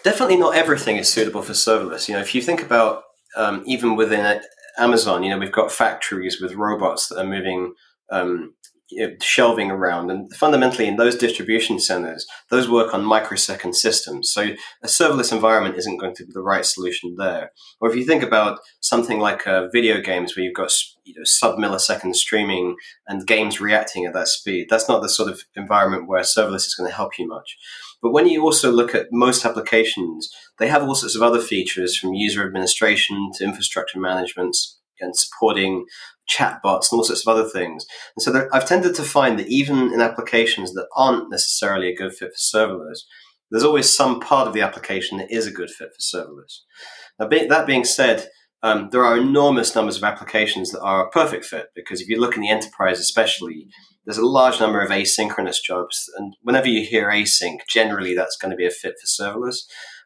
Definitely 0.05 0.37
not 0.37 0.57
everything 0.57 0.97
is 0.97 1.09
suitable 1.09 1.43
for 1.43 1.53
serverless. 1.53 2.09
You 2.09 2.15
know, 2.15 2.21
if 2.21 2.35
you 2.35 2.43
think 2.43 2.63
about 2.63 3.05
um, 3.37 3.63
even 3.67 3.97
within 3.97 4.41
Amazon, 4.79 5.23
you 5.23 5.31
know, 5.31 5.39
we've 5.39 5.53
got 5.53 5.71
factories 5.71 6.41
with 6.41 6.55
robots 6.55 7.09
that 7.09 7.19
are 7.19 7.27
moving 7.27 7.75
um, 8.11 8.55
you 8.93 9.07
know, 9.07 9.15
shelving 9.21 9.71
around. 9.71 10.11
And 10.11 10.33
fundamentally, 10.35 10.87
in 10.87 10.97
those 10.97 11.17
distribution 11.17 11.81
centers, 11.81 12.27
those 12.51 12.69
work 12.69 12.93
on 12.93 13.05
microsecond 13.05 13.75
systems. 13.75 14.31
So 14.31 14.43
a 14.83 14.87
serverless 14.87 15.33
environment 15.33 15.77
isn't 15.79 15.97
going 15.97 16.15
to 16.17 16.27
be 16.27 16.33
the 16.33 16.43
right 16.43 16.65
solution 16.65 17.17
there. 17.17 17.53
Or 17.81 17.91
if 17.91 17.97
you 17.97 18.05
think 18.05 18.23
about 18.23 18.61
something 18.81 19.19
like 19.19 19.47
uh, 19.47 19.69
video 19.73 20.01
games 20.01 20.37
where 20.37 20.45
you've 20.45 20.55
got 20.55 20.73
you 21.05 21.15
know, 21.15 21.25
sub 21.25 21.57
millisecond 21.57 22.15
streaming 22.15 22.77
and 23.09 23.27
games 23.27 23.61
reacting 23.61 24.05
at 24.05 24.13
that 24.13 24.29
speed, 24.29 24.67
that's 24.69 24.89
not 24.89 25.03
the 25.03 25.09
sort 25.09 25.31
of 25.31 25.43
environment 25.57 26.07
where 26.07 26.23
serverless 26.23 26.67
is 26.67 26.75
going 26.75 26.89
to 26.89 26.97
help 26.97 27.19
you 27.19 27.27
much. 27.27 27.57
But 28.03 28.11
when 28.11 28.27
you 28.27 28.43
also 28.43 28.71
look 28.71 28.95
at 28.95 29.07
most 29.13 29.45
applications, 29.45 30.29
they 30.59 30.69
have 30.69 30.83
all 30.83 30.95
sorts 30.95 31.15
of 31.15 31.23
other 31.23 31.41
features 31.41 31.97
from 31.97 32.15
user 32.15 32.45
administration 32.45 33.31
to 33.37 33.45
infrastructure 33.45 34.01
management 34.01 34.57
and 35.01 35.17
supporting 35.17 35.87
chatbots 36.31 36.91
and 36.91 36.99
all 36.99 37.05
sorts 37.05 37.27
of 37.27 37.33
other 37.33 37.49
things. 37.49 37.87
And 38.17 38.23
so 38.23 38.49
I've 38.53 38.67
tended 38.67 38.95
to 38.97 39.03
find 39.03 39.39
that 39.39 39.49
even 39.49 39.93
in 39.93 40.01
applications 40.01 40.75
that 40.75 40.89
aren't 40.97 41.31
necessarily 41.31 41.89
a 41.89 41.97
good 41.97 42.13
fit 42.13 42.33
for 42.33 42.59
serverless, 42.59 43.01
there's 43.51 43.65
always 43.65 43.95
some 43.95 44.21
part 44.21 44.49
of 44.49 44.55
the 44.55 44.63
application 44.63 45.19
that 45.19 45.31
is 45.31 45.47
a 45.47 45.53
good 45.53 45.71
fit 45.71 45.91
for 45.91 46.01
serverless. 46.01 46.61
Now, 47.19 47.29
be, 47.29 47.47
that 47.47 47.67
being 47.67 47.85
said, 47.85 48.29
um, 48.63 48.89
there 48.91 49.05
are 49.05 49.19
enormous 49.19 49.75
numbers 49.75 49.97
of 49.97 50.05
applications 50.05 50.71
that 50.71 50.81
are 50.81 51.07
a 51.07 51.11
perfect 51.11 51.45
fit 51.45 51.67
because 51.75 52.01
if 52.01 52.09
you 52.09 52.21
look 52.21 52.37
in 52.37 52.43
the 52.43 52.49
enterprise, 52.49 53.01
especially, 53.01 53.67
there's 54.05 54.19
a 54.19 54.27
large 54.27 54.61
number 54.61 54.81
of 54.81 54.91
asynchronous 54.91 55.63
jobs. 55.63 56.11
And 56.17 56.35
whenever 56.43 56.69
you 56.69 56.85
hear 56.85 57.09
async, 57.09 57.61
generally 57.69 58.15
that's 58.15 58.37
going 58.37 58.51
to 58.51 58.57
be 58.57 58.67
a 58.67 58.71
fit 58.71 58.95
for 59.01 59.07
serverless. 59.07 59.59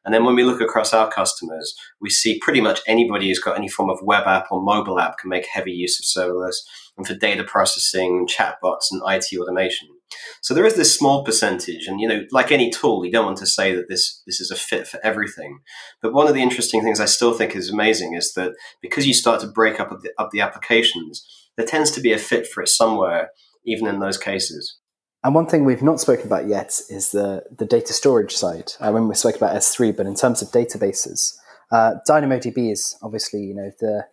And 0.05 0.15
then 0.15 0.25
when 0.25 0.37
we 0.37 0.45
look 0.45 0.61
across 0.61 0.95
our 0.95 1.11
customers, 1.11 1.75
we 2.01 2.11
see 2.11 2.39
pretty 2.39 2.61
much 2.61 2.81
anybody 2.87 3.29
who's 3.29 3.41
got 3.41 3.59
any 3.59 3.69
form 3.69 3.91
of 3.91 3.99
web 4.03 4.27
app 4.27 4.47
or 4.53 4.63
mobile 4.63 5.01
app 5.01 5.19
can 5.19 5.31
make 5.31 5.47
heavy 5.47 5.73
use 5.73 5.99
of 5.99 6.05
serverless 6.05 6.59
and 6.97 7.07
for 7.07 7.15
data 7.15 7.43
processing, 7.43 8.29
chatbots, 8.29 8.87
and 8.91 9.03
IT 9.07 9.27
automation. 9.37 9.89
So 10.41 10.55
there 10.55 10.65
is 10.65 10.77
this 10.77 10.97
small 10.97 11.25
percentage, 11.25 11.87
and 11.87 12.01
you 12.01 12.07
know, 12.07 12.25
like 12.31 12.53
any 12.53 12.71
tool, 12.71 13.05
you 13.05 13.11
don't 13.11 13.27
want 13.27 13.39
to 13.39 13.47
say 13.47 13.75
that 13.75 13.89
this 13.89 14.23
this 14.27 14.41
is 14.41 14.53
a 14.53 14.57
fit 14.57 14.87
for 14.87 15.01
everything. 15.05 15.59
But 16.01 16.13
one 16.13 16.29
of 16.29 16.35
the 16.35 16.43
interesting 16.43 16.83
things 16.83 17.01
I 17.01 17.07
still 17.07 17.35
think 17.35 17.57
is 17.57 17.71
amazing 17.71 18.15
is 18.15 18.33
that 18.35 18.53
because 18.81 19.07
you 19.07 19.15
start 19.15 19.41
to 19.41 19.49
break 19.49 19.81
up 19.81 19.91
the, 19.91 20.13
up 20.17 20.31
the 20.31 20.41
applications, 20.41 21.27
there 21.57 21.67
tends 21.67 21.91
to 21.93 22.01
be 22.01 22.13
a 22.13 22.19
fit 22.19 22.47
for 22.47 22.63
it 22.63 22.69
somewhere, 22.69 23.31
even 23.67 23.87
in 23.87 23.99
those 23.99 24.17
cases. 24.17 24.79
And 25.25 25.35
one 25.35 25.47
thing 25.47 25.65
we've 25.65 25.83
not 25.83 26.01
spoken 26.01 26.27
about 26.27 26.47
yet 26.47 26.81
is 26.89 27.11
the, 27.11 27.43
the 27.57 27.67
data 27.67 27.93
storage 27.93 28.33
side. 28.37 28.73
Uh, 28.79 28.93
when 28.93 29.09
we 29.09 29.15
spoke 29.15 29.37
about 29.37 29.57
S3, 29.57 29.97
but 29.97 30.07
in 30.07 30.15
terms 30.15 30.41
of 30.41 30.49
databases, 30.49 31.35
uh, 31.73 31.95
DynamoDB 32.09 32.71
is 32.71 32.97
obviously 33.03 33.41
you 33.41 33.55
know 33.55 33.71
the 33.81 34.07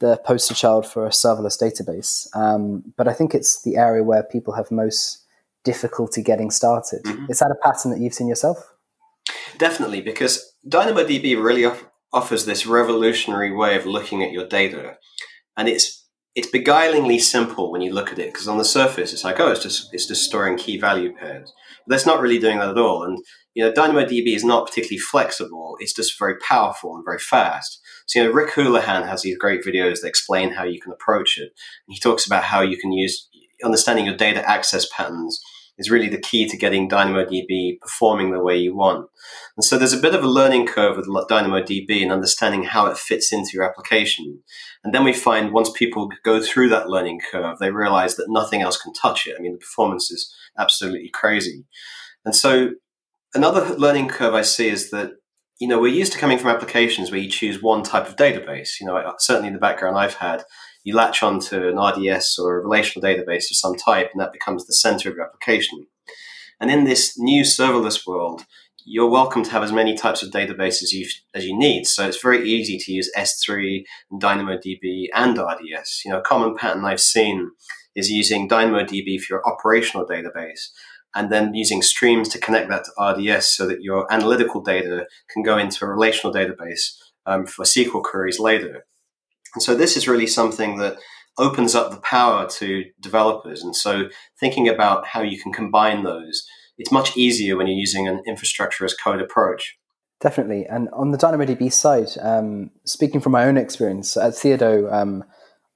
the 0.00 0.16
poster 0.24 0.54
child 0.54 0.86
for 0.86 1.06
a 1.06 1.10
serverless 1.10 1.60
database. 1.60 2.28
Um, 2.36 2.92
but 2.96 3.08
I 3.08 3.12
think 3.12 3.34
it's 3.34 3.62
the 3.62 3.76
area 3.76 4.02
where 4.02 4.22
people 4.22 4.54
have 4.54 4.70
most 4.70 5.24
difficulty 5.64 6.22
getting 6.22 6.50
started. 6.50 7.02
Mm-hmm. 7.04 7.26
Is 7.30 7.38
that 7.38 7.50
a 7.50 7.62
pattern 7.62 7.90
that 7.90 8.00
you've 8.00 8.14
seen 8.14 8.28
yourself? 8.28 8.58
Definitely, 9.56 10.02
because 10.02 10.52
DynamoDB 10.68 11.42
really 11.42 11.64
off- 11.64 11.86
offers 12.12 12.44
this 12.44 12.66
revolutionary 12.66 13.50
way 13.50 13.76
of 13.76 13.86
looking 13.86 14.22
at 14.22 14.32
your 14.32 14.46
data, 14.46 14.98
and 15.56 15.68
it's 15.68 16.03
it's 16.34 16.50
beguilingly 16.50 17.20
simple 17.20 17.70
when 17.70 17.80
you 17.80 17.92
look 17.92 18.10
at 18.10 18.18
it 18.18 18.32
because 18.32 18.48
on 18.48 18.58
the 18.58 18.64
surface 18.64 19.12
it's 19.12 19.24
like 19.24 19.38
oh 19.38 19.50
it's 19.50 19.62
just 19.62 19.92
it's 19.92 20.06
just 20.06 20.24
storing 20.24 20.56
key 20.56 20.78
value 20.78 21.14
pairs. 21.14 21.52
But 21.86 21.94
that's 21.94 22.06
not 22.06 22.20
really 22.20 22.38
doing 22.38 22.58
that 22.58 22.70
at 22.70 22.78
all. 22.78 23.04
And 23.04 23.18
you 23.54 23.64
know 23.64 23.72
dynamodb 23.72 24.34
is 24.34 24.44
not 24.44 24.66
particularly 24.66 24.98
flexible. 24.98 25.76
It's 25.80 25.94
just 25.94 26.18
very 26.18 26.36
powerful 26.38 26.94
and 26.96 27.04
very 27.04 27.18
fast. 27.18 27.80
So 28.06 28.20
you 28.20 28.26
know 28.26 28.32
rick 28.32 28.54
houlihan 28.54 29.06
has 29.06 29.22
these 29.22 29.38
great 29.38 29.64
videos 29.64 30.00
that 30.00 30.08
explain 30.08 30.52
how 30.52 30.64
you 30.64 30.80
can 30.80 30.92
approach 30.92 31.38
it. 31.38 31.52
And 31.86 31.94
he 31.94 32.00
talks 32.00 32.26
about 32.26 32.44
how 32.44 32.62
you 32.62 32.76
can 32.78 32.92
use 32.92 33.28
understanding 33.64 34.06
your 34.06 34.16
data 34.16 34.48
access 34.48 34.86
patterns 34.94 35.40
is 35.78 35.90
really 35.90 36.08
the 36.08 36.20
key 36.20 36.48
to 36.48 36.56
getting 36.56 36.88
DynamoDB 36.88 37.80
performing 37.80 38.30
the 38.30 38.42
way 38.42 38.56
you 38.56 38.74
want. 38.74 39.08
And 39.56 39.64
so 39.64 39.76
there's 39.76 39.92
a 39.92 40.00
bit 40.00 40.14
of 40.14 40.22
a 40.22 40.28
learning 40.28 40.66
curve 40.66 40.96
with 40.96 41.06
DynamoDB 41.06 42.02
and 42.02 42.12
understanding 42.12 42.64
how 42.64 42.86
it 42.86 42.96
fits 42.96 43.32
into 43.32 43.50
your 43.54 43.64
application. 43.64 44.42
And 44.84 44.94
then 44.94 45.04
we 45.04 45.12
find 45.12 45.52
once 45.52 45.70
people 45.70 46.10
go 46.24 46.40
through 46.40 46.68
that 46.70 46.88
learning 46.88 47.20
curve, 47.30 47.58
they 47.58 47.70
realize 47.70 48.16
that 48.16 48.26
nothing 48.28 48.62
else 48.62 48.80
can 48.80 48.92
touch 48.92 49.26
it. 49.26 49.36
I 49.38 49.42
mean, 49.42 49.52
the 49.52 49.58
performance 49.58 50.10
is 50.10 50.32
absolutely 50.58 51.10
crazy. 51.12 51.64
And 52.24 52.34
so 52.34 52.70
another 53.34 53.74
learning 53.74 54.08
curve 54.08 54.34
I 54.34 54.42
see 54.42 54.68
is 54.68 54.90
that 54.90 55.12
you 55.60 55.68
know, 55.68 55.78
we're 55.80 55.94
used 55.94 56.12
to 56.12 56.18
coming 56.18 56.38
from 56.38 56.50
applications 56.50 57.10
where 57.10 57.20
you 57.20 57.30
choose 57.30 57.62
one 57.62 57.82
type 57.84 58.08
of 58.08 58.16
database. 58.16 58.80
You 58.80 58.86
know, 58.86 59.14
certainly 59.18 59.48
in 59.48 59.54
the 59.54 59.60
background 59.60 59.96
I've 59.96 60.14
had, 60.14 60.42
you 60.84 60.94
latch 60.94 61.22
onto 61.22 61.66
an 61.66 61.78
RDS 61.78 62.38
or 62.38 62.56
a 62.56 62.62
relational 62.62 63.06
database 63.06 63.50
of 63.50 63.56
some 63.56 63.74
type, 63.74 64.10
and 64.12 64.20
that 64.20 64.32
becomes 64.32 64.66
the 64.66 64.74
center 64.74 65.08
of 65.08 65.16
your 65.16 65.24
application. 65.24 65.86
And 66.60 66.70
in 66.70 66.84
this 66.84 67.18
new 67.18 67.42
serverless 67.42 68.06
world, 68.06 68.44
you're 68.86 69.10
welcome 69.10 69.42
to 69.42 69.50
have 69.50 69.62
as 69.62 69.72
many 69.72 69.96
types 69.96 70.22
of 70.22 70.30
databases 70.30 70.92
you, 70.92 71.08
as 71.34 71.46
you 71.46 71.56
need. 71.56 71.86
So 71.86 72.06
it's 72.06 72.20
very 72.20 72.46
easy 72.46 72.76
to 72.78 72.92
use 72.92 73.10
S3, 73.16 73.84
and 74.10 74.22
DynamoDB, 74.22 75.06
and 75.14 75.38
RDS. 75.38 76.02
You 76.04 76.12
know, 76.12 76.18
a 76.18 76.22
common 76.22 76.54
pattern 76.54 76.84
I've 76.84 77.00
seen 77.00 77.50
is 77.96 78.10
using 78.10 78.48
DynamoDB 78.48 79.20
for 79.20 79.34
your 79.34 79.48
operational 79.48 80.06
database, 80.06 80.68
and 81.14 81.32
then 81.32 81.54
using 81.54 81.80
streams 81.80 82.28
to 82.28 82.38
connect 82.38 82.68
that 82.68 82.84
to 82.84 83.02
RDS 83.02 83.56
so 83.56 83.66
that 83.66 83.82
your 83.82 84.12
analytical 84.12 84.60
data 84.60 85.06
can 85.30 85.42
go 85.42 85.56
into 85.56 85.84
a 85.84 85.88
relational 85.88 86.34
database 86.34 86.98
um, 87.24 87.46
for 87.46 87.64
SQL 87.64 88.02
queries 88.02 88.38
later. 88.38 88.84
And 89.54 89.62
so 89.62 89.74
this 89.74 89.96
is 89.96 90.08
really 90.08 90.26
something 90.26 90.78
that 90.78 90.98
opens 91.38 91.74
up 91.74 91.90
the 91.90 92.00
power 92.00 92.48
to 92.48 92.84
developers. 93.00 93.62
And 93.62 93.74
so 93.74 94.08
thinking 94.38 94.68
about 94.68 95.06
how 95.06 95.22
you 95.22 95.40
can 95.40 95.52
combine 95.52 96.04
those, 96.04 96.44
it's 96.78 96.92
much 96.92 97.16
easier 97.16 97.56
when 97.56 97.66
you're 97.66 97.76
using 97.76 98.06
an 98.06 98.22
infrastructure 98.26 98.84
as 98.84 98.94
code 98.94 99.20
approach. 99.20 99.76
Definitely. 100.20 100.64
And 100.66 100.88
on 100.92 101.10
the 101.10 101.18
DynamoDB 101.18 101.72
side, 101.72 102.08
um, 102.20 102.70
speaking 102.84 103.20
from 103.20 103.32
my 103.32 103.44
own 103.44 103.56
experience 103.56 104.16
at 104.16 104.32
Theodo, 104.32 104.90
um, 104.92 105.24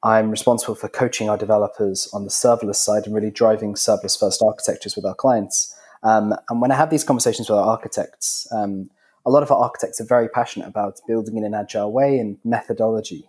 I'm 0.03 0.31
responsible 0.31 0.77
for 0.77 0.88
coaching 0.88 1.29
our 1.29 1.37
developers 1.37 2.09
on 2.12 2.25
the 2.25 2.31
serverless 2.31 2.77
side 2.77 3.05
and 3.05 3.14
really 3.14 3.33
driving 3.33 3.75
serverless 3.75 4.19
first 4.19 4.43
architectures 4.43 4.95
with 4.95 5.05
our 5.05 5.14
clients. 5.14 5.75
Um, 6.05 6.35
and 6.49 6.61
when 6.62 6.71
I 6.71 6.77
have 6.77 6.91
these 6.91 7.03
conversations 7.03 7.51
with 7.51 7.59
our 7.59 7.67
architects, 7.67 8.47
um, 8.53 8.88
a 9.27 9.31
lot 9.31 9.43
of 9.43 9.51
our 9.51 9.59
architects 9.59 10.01
are 10.01 10.07
very 10.07 10.29
passionate 10.29 10.69
about 10.69 11.01
building 11.09 11.37
in 11.37 11.45
an 11.45 11.53
agile 11.53 11.93
way 11.93 12.19
and 12.19 12.38
methodology 12.45 13.29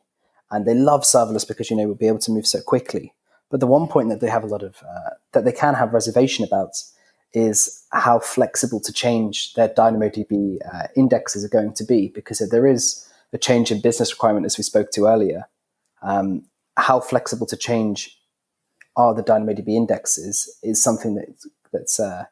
and 0.52 0.66
they 0.66 0.74
love 0.74 1.04
serverless 1.04 1.48
because 1.48 1.70
you 1.70 1.78
know 1.78 1.86
we'll 1.86 1.96
be 1.96 2.08
able 2.08 2.20
to 2.20 2.32
move 2.32 2.48
so 2.48 2.62
quickly. 2.62 3.14
But 3.50 3.60
the 3.60 3.68
one 3.68 3.88
point 3.88 4.10
that 4.10 4.20
they 4.20 4.30
have 4.30 4.44
a 4.44 4.48
lot 4.48 4.64
of 4.64 4.84
uh, 4.84 5.12
that 5.34 5.46
they 5.46 5.52
can 5.52 5.74
have 5.76 5.94
reservation 5.94 6.46
about 6.46 6.82
is 7.34 7.84
how 7.92 8.20
flexible 8.20 8.80
to 8.80 8.92
change 8.92 9.54
their 9.54 9.70
DynamoDB 9.70 10.58
uh, 10.74 10.88
indexes 10.96 11.46
are 11.46 11.50
going 11.50 11.74
to 11.74 11.84
be 11.84 12.08
because 12.10 12.42
if 12.42 12.50
there 12.50 12.66
is 12.66 13.08
a 13.34 13.38
change 13.38 13.72
in 13.72 13.82
business 13.82 14.12
requirement, 14.12 14.46
as 14.46 14.58
we 14.58 14.64
spoke 14.64 14.92
to 14.92 15.06
earlier, 15.06 15.48
um, 16.02 16.44
how 16.78 17.00
flexible 17.00 17.46
to 17.46 17.58
change 17.58 18.20
are 18.96 19.14
the 19.14 19.24
DynamoDB 19.24 19.70
indexes 19.70 20.58
is 20.64 20.82
something 20.82 21.16
that, 21.16 21.28
that's 21.72 22.00
uh, 22.00 22.26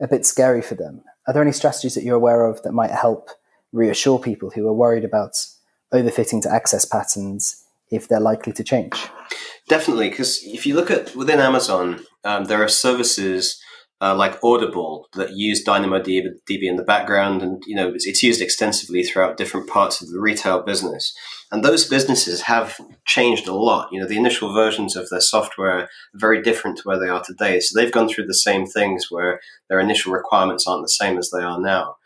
a 0.00 0.08
bit 0.08 0.26
scary 0.26 0.60
for 0.60 0.74
them. 0.74 1.02
Are 1.26 1.32
there 1.32 1.42
any 1.42 1.52
strategies 1.52 1.94
that 1.94 2.04
you're 2.04 2.16
aware 2.16 2.44
of 2.44 2.62
that 2.62 2.72
might 2.72 2.90
help 2.90 3.30
reassure 3.72 4.18
people 4.18 4.50
who 4.50 4.66
are 4.68 4.74
worried 4.74 5.04
about 5.04 5.32
overfitting 5.92 6.42
to 6.42 6.52
access 6.52 6.84
patterns 6.84 7.61
if 7.92 8.08
they're 8.08 8.20
likely 8.20 8.52
to 8.54 8.64
change? 8.64 9.08
Definitely, 9.68 10.10
because 10.10 10.40
if 10.42 10.66
you 10.66 10.74
look 10.74 10.90
at 10.90 11.14
within 11.14 11.38
Amazon, 11.38 12.00
um, 12.24 12.44
there 12.44 12.62
are 12.62 12.68
services 12.68 13.62
uh, 14.02 14.16
like 14.16 14.42
Audible 14.42 15.06
that 15.14 15.36
use 15.36 15.64
DynamoDB 15.64 16.62
in 16.62 16.74
the 16.74 16.82
background, 16.82 17.40
and 17.40 17.62
you 17.66 17.76
know 17.76 17.88
it's, 17.94 18.04
it's, 18.04 18.22
used 18.22 18.42
extensively 18.42 19.04
throughout 19.04 19.36
different 19.36 19.68
parts 19.68 20.02
of 20.02 20.10
the 20.10 20.18
retail 20.18 20.60
business. 20.60 21.14
And 21.52 21.64
those 21.64 21.88
businesses 21.88 22.42
have 22.42 22.80
changed 23.06 23.46
a 23.46 23.54
lot. 23.54 23.90
You 23.92 24.00
know, 24.00 24.08
the 24.08 24.16
initial 24.16 24.52
versions 24.52 24.96
of 24.96 25.08
their 25.08 25.20
software 25.20 25.82
are 25.82 25.88
very 26.14 26.42
different 26.42 26.78
to 26.78 26.82
where 26.82 26.98
they 26.98 27.08
are 27.08 27.22
today. 27.22 27.60
So 27.60 27.78
they've 27.78 27.92
gone 27.92 28.08
through 28.08 28.26
the 28.26 28.34
same 28.34 28.66
things 28.66 29.06
where 29.08 29.40
their 29.68 29.78
initial 29.78 30.12
requirements 30.12 30.66
aren't 30.66 30.82
the 30.82 30.88
same 30.88 31.16
as 31.16 31.30
they 31.30 31.42
are 31.42 31.60
now. 31.60 31.96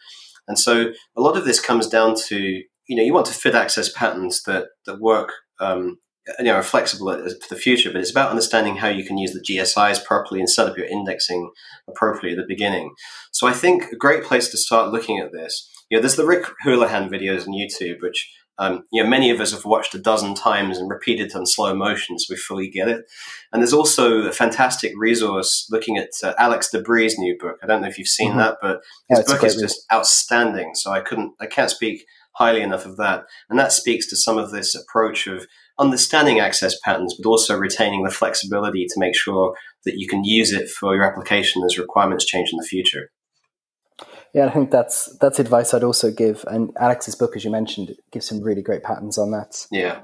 And 0.49 0.59
so 0.59 0.93
a 1.17 1.21
lot 1.21 1.37
of 1.37 1.47
this 1.47 1.61
comes 1.61 1.89
down 1.89 2.15
to 2.27 2.63
you 2.89 2.97
know 2.97 3.03
you 3.03 3.15
want 3.15 3.27
to 3.27 3.35
fit 3.35 3.55
access 3.55 3.91
patterns 3.91 4.43
that 4.43 4.67
that 4.85 5.01
work 5.01 5.33
um, 5.61 5.99
you 6.39 6.47
know, 6.47 6.55
are 6.55 6.63
flexible 6.63 7.07
for 7.07 7.55
the 7.55 7.61
future, 7.61 7.91
but 7.93 8.01
it's 8.01 8.11
about 8.11 8.31
understanding 8.31 8.77
how 8.77 8.89
you 8.89 9.05
can 9.05 9.17
use 9.17 9.33
the 9.33 9.41
GSIs 9.41 10.05
properly 10.05 10.41
and 10.41 10.51
set 10.51 10.67
up 10.67 10.77
your 10.77 10.87
indexing 10.87 11.51
appropriately 11.89 12.33
at 12.33 12.37
the 12.37 12.53
beginning. 12.53 12.95
So 13.33 13.47
I 13.47 13.53
think 13.53 13.85
a 13.93 13.97
great 13.97 14.25
place 14.25 14.49
to 14.51 14.59
start 14.59 14.93
looking 14.93 15.19
at 15.19 15.33
this, 15.33 15.71
you 15.89 15.97
know, 15.97 16.03
there's 16.03 16.17
the 16.17 16.27
Rick 16.27 16.47
Houlihan 16.63 17.09
videos 17.09 17.47
on 17.47 17.55
YouTube, 17.55 18.01
which 18.01 18.29
um, 18.59 18.85
you 18.91 19.03
know, 19.03 19.09
many 19.09 19.31
of 19.31 19.41
us 19.41 19.53
have 19.53 19.65
watched 19.65 19.95
a 19.95 19.99
dozen 19.99 20.35
times 20.35 20.79
and 20.79 20.89
repeated 20.89 21.35
on 21.35 21.47
slow 21.47 21.75
motion, 21.75 22.19
so 22.19 22.33
we 22.33 22.37
fully 22.37 22.71
get 22.71 22.89
it. 22.89 23.05
And 23.53 23.61
there's 23.63 23.73
also 23.73 24.23
a 24.23 24.33
fantastic 24.33 24.93
resource 24.97 25.67
looking 25.71 25.99
at 25.99 26.11
uh, 26.23 26.33
Alex 26.39 26.71
DeBrie's 26.73 27.19
new 27.19 27.37
book. 27.39 27.57
I 27.63 27.67
don't 27.67 27.83
know 27.83 27.89
if 27.89 27.99
you've 27.99 28.09
seen 28.09 28.31
mm-hmm. 28.31 28.39
that, 28.39 28.57
but 28.63 28.81
his 29.09 29.23
book 29.25 29.45
is 29.45 29.57
just 29.57 29.85
outstanding. 29.93 30.75
So 30.75 30.91
I 30.91 31.01
couldn't, 31.01 31.33
I 31.41 31.47
can't 31.47 31.71
speak 31.71 32.05
highly 32.37 32.63
enough 32.63 32.87
of 32.87 32.97
that. 32.97 33.25
And 33.51 33.59
that 33.59 33.73
speaks 33.73 34.09
to 34.09 34.17
some 34.17 34.39
of 34.39 34.51
this 34.51 34.75
approach 34.75 35.27
of 35.27 35.47
understanding 35.79 36.41
access 36.41 36.79
patterns, 36.81 37.15
but 37.17 37.29
also 37.29 37.57
retaining 37.57 38.05
the 38.05 38.11
flexibility 38.11 38.87
to 38.87 39.01
make 39.01 39.15
sure 39.15 39.55
that 39.85 39.99
you 39.99 40.09
can 40.09 40.25
use 40.25 40.53
it 40.53 40.69
for 40.69 40.95
your 40.95 41.05
application 41.05 41.63
as 41.65 41.79
requirements 41.79 42.25
change 42.25 42.51
in 42.53 42.59
the 42.59 42.67
future. 42.67 43.11
Yeah, 44.37 44.49
I 44.49 44.51
think 44.51 44.71
that's 44.71 45.17
that's 45.17 45.39
advice 45.39 45.73
I'd 45.73 45.83
also 45.83 46.11
give. 46.11 46.45
And 46.47 46.71
Alex's 46.79 47.15
book, 47.15 47.37
as 47.37 47.45
you 47.47 47.51
mentioned, 47.51 47.97
gives 48.13 48.29
some 48.29 48.43
really 48.43 48.61
great 48.61 48.83
patterns 48.83 49.17
on 49.17 49.31
that. 49.31 49.67
Yeah. 49.71 50.01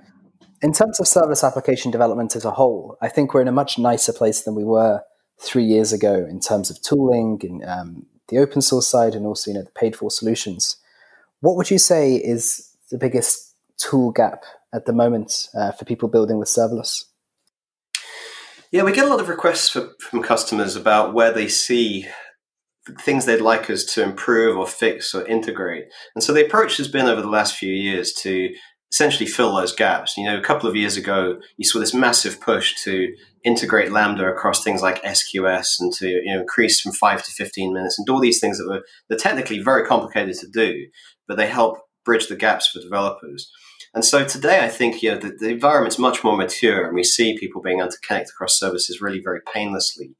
In 0.62 0.72
terms 0.72 0.98
of 0.98 1.04
serverless 1.04 1.46
application 1.46 1.90
development 1.90 2.34
as 2.34 2.46
a 2.46 2.50
whole, 2.50 2.96
I 3.02 3.10
think 3.10 3.34
we're 3.34 3.42
in 3.42 3.48
a 3.48 3.52
much 3.52 3.78
nicer 3.78 4.10
place 4.10 4.40
than 4.40 4.54
we 4.54 4.64
were 4.64 5.02
three 5.38 5.64
years 5.64 5.92
ago 5.92 6.14
in 6.14 6.40
terms 6.40 6.70
of 6.70 6.80
tooling 6.80 7.42
and 7.42 7.62
um, 7.66 8.06
the 8.28 8.38
open 8.38 8.62
source 8.62 8.88
side, 8.88 9.14
and 9.14 9.26
also 9.26 9.50
you 9.50 9.54
know 9.54 9.64
the 9.64 9.70
paid 9.72 9.94
for 9.94 10.10
solutions. 10.10 10.78
What 11.40 11.56
would 11.56 11.70
you 11.70 11.78
say 11.78 12.14
is 12.14 12.74
the 12.90 12.96
biggest 12.96 13.54
tool 13.76 14.12
gap 14.12 14.44
at 14.72 14.86
the 14.86 14.94
moment 14.94 15.48
uh, 15.54 15.72
for 15.72 15.84
people 15.84 16.08
building 16.08 16.38
with 16.38 16.48
serverless? 16.48 17.04
Yeah, 18.70 18.84
we 18.84 18.92
get 18.92 19.04
a 19.04 19.10
lot 19.10 19.20
of 19.20 19.28
requests 19.28 19.68
for, 19.68 19.90
from 20.00 20.22
customers 20.22 20.74
about 20.74 21.12
where 21.12 21.34
they 21.34 21.48
see 21.48 22.06
things 23.00 23.24
they'd 23.24 23.40
like 23.40 23.70
us 23.70 23.84
to 23.84 24.02
improve 24.02 24.56
or 24.56 24.66
fix 24.66 25.14
or 25.14 25.26
integrate. 25.26 25.86
And 26.14 26.22
so 26.22 26.32
the 26.32 26.44
approach 26.44 26.76
has 26.78 26.88
been 26.88 27.06
over 27.06 27.22
the 27.22 27.28
last 27.28 27.56
few 27.56 27.72
years 27.72 28.12
to 28.14 28.52
essentially 28.92 29.28
fill 29.28 29.54
those 29.54 29.74
gaps. 29.74 30.16
You 30.16 30.24
know, 30.24 30.38
a 30.38 30.42
couple 30.42 30.68
of 30.68 30.76
years 30.76 30.96
ago, 30.96 31.40
you 31.56 31.64
saw 31.64 31.78
this 31.78 31.94
massive 31.94 32.40
push 32.40 32.74
to 32.84 33.14
integrate 33.44 33.90
Lambda 33.90 34.26
across 34.26 34.62
things 34.62 34.82
like 34.82 35.02
SQS 35.02 35.80
and 35.80 35.92
to 35.94 36.08
you 36.08 36.34
know 36.34 36.40
increase 36.40 36.80
from 36.80 36.92
five 36.92 37.22
to 37.24 37.30
fifteen 37.32 37.72
minutes 37.72 37.98
and 37.98 38.06
do 38.06 38.12
all 38.12 38.20
these 38.20 38.40
things 38.40 38.58
that 38.58 38.68
were 38.68 38.84
they're 39.08 39.18
technically 39.18 39.60
very 39.60 39.86
complicated 39.86 40.36
to 40.38 40.48
do, 40.48 40.86
but 41.26 41.36
they 41.36 41.46
help 41.46 41.78
bridge 42.04 42.28
the 42.28 42.36
gaps 42.36 42.68
for 42.68 42.80
developers. 42.80 43.50
And 43.94 44.04
so 44.04 44.24
today, 44.24 44.64
I 44.64 44.68
think 44.68 45.02
you 45.02 45.12
know 45.12 45.18
the, 45.18 45.36
the 45.38 45.48
environment's 45.48 45.98
much 45.98 46.22
more 46.22 46.36
mature, 46.36 46.84
and 46.84 46.94
we 46.94 47.04
see 47.04 47.38
people 47.38 47.62
being 47.62 47.80
able 47.80 47.90
to 47.90 48.00
connect 48.06 48.30
across 48.30 48.58
services 48.58 49.00
really 49.00 49.20
very 49.20 49.40
painlessly. 49.52 50.14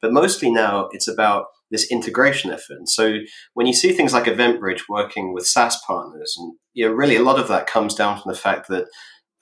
But 0.00 0.12
mostly 0.12 0.50
now, 0.50 0.88
it's 0.92 1.08
about 1.08 1.46
this 1.70 1.90
integration 1.90 2.50
effort. 2.50 2.78
And 2.78 2.88
so 2.88 3.18
when 3.54 3.66
you 3.66 3.72
see 3.72 3.92
things 3.92 4.12
like 4.12 4.24
EventBridge 4.24 4.82
working 4.88 5.32
with 5.32 5.46
SaaS 5.46 5.80
partners, 5.86 6.34
and 6.38 6.54
you 6.74 6.86
know, 6.86 6.92
really 6.92 7.16
a 7.16 7.22
lot 7.22 7.40
of 7.40 7.48
that 7.48 7.66
comes 7.66 7.94
down 7.94 8.20
from 8.20 8.32
the 8.32 8.38
fact 8.38 8.68
that 8.68 8.86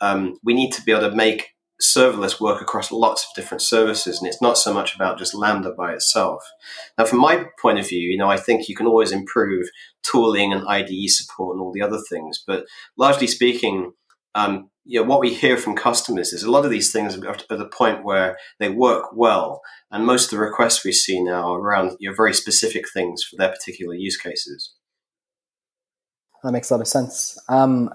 um, 0.00 0.38
we 0.42 0.54
need 0.54 0.72
to 0.72 0.82
be 0.82 0.92
able 0.92 1.10
to 1.10 1.16
make 1.16 1.50
serverless 1.82 2.40
work 2.40 2.62
across 2.62 2.92
lots 2.92 3.24
of 3.24 3.34
different 3.34 3.60
services, 3.60 4.18
and 4.18 4.28
it's 4.28 4.40
not 4.40 4.56
so 4.56 4.72
much 4.72 4.94
about 4.94 5.18
just 5.18 5.34
Lambda 5.34 5.72
by 5.72 5.92
itself. 5.92 6.42
Now, 6.96 7.04
from 7.04 7.18
my 7.18 7.46
point 7.60 7.78
of 7.78 7.88
view, 7.88 8.08
you 8.08 8.16
know, 8.16 8.30
I 8.30 8.36
think 8.36 8.68
you 8.68 8.76
can 8.76 8.86
always 8.86 9.12
improve 9.12 9.66
tooling 10.02 10.52
and 10.52 10.66
IDE 10.66 11.08
support 11.08 11.56
and 11.56 11.62
all 11.62 11.72
the 11.72 11.82
other 11.82 11.98
things, 12.08 12.42
but 12.46 12.64
largely 12.96 13.26
speaking, 13.26 13.92
um, 14.34 14.70
you 14.84 15.00
know, 15.00 15.06
what 15.06 15.20
we 15.20 15.32
hear 15.32 15.56
from 15.56 15.76
customers 15.76 16.32
is 16.32 16.42
a 16.42 16.50
lot 16.50 16.64
of 16.64 16.70
these 16.70 16.92
things 16.92 17.16
are 17.16 17.30
at 17.30 17.48
the 17.48 17.66
point 17.66 18.04
where 18.04 18.36
they 18.58 18.68
work 18.68 19.06
well, 19.14 19.62
and 19.90 20.04
most 20.04 20.24
of 20.24 20.30
the 20.38 20.44
requests 20.44 20.84
we 20.84 20.92
see 20.92 21.22
now 21.22 21.54
are 21.54 21.60
around 21.60 21.96
you 21.98 22.10
know, 22.10 22.14
very 22.14 22.34
specific 22.34 22.84
things 22.92 23.22
for 23.22 23.36
their 23.36 23.50
particular 23.50 23.94
use 23.94 24.16
cases. 24.16 24.74
That 26.42 26.52
makes 26.52 26.70
a 26.70 26.74
lot 26.74 26.82
of 26.82 26.88
sense. 26.88 27.38
Um, 27.48 27.90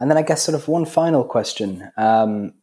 and 0.00 0.10
then 0.10 0.18
I 0.18 0.22
guess 0.22 0.42
sort 0.42 0.56
of 0.56 0.66
one 0.66 0.84
final 0.84 1.24
question. 1.24 1.90
Um, 1.96 2.54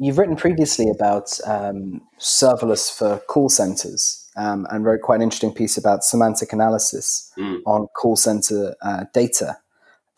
You've 0.00 0.18
written 0.18 0.36
previously 0.36 0.88
about 0.88 1.36
um, 1.44 2.02
serverless 2.20 2.96
for 2.96 3.18
call 3.28 3.48
centers 3.48 4.30
um, 4.36 4.64
and 4.70 4.84
wrote 4.84 5.00
quite 5.02 5.16
an 5.16 5.22
interesting 5.22 5.52
piece 5.52 5.76
about 5.76 6.04
semantic 6.04 6.52
analysis 6.52 7.32
mm. 7.36 7.58
on 7.66 7.88
call 7.96 8.14
center 8.14 8.76
uh, 8.80 9.06
data. 9.12 9.56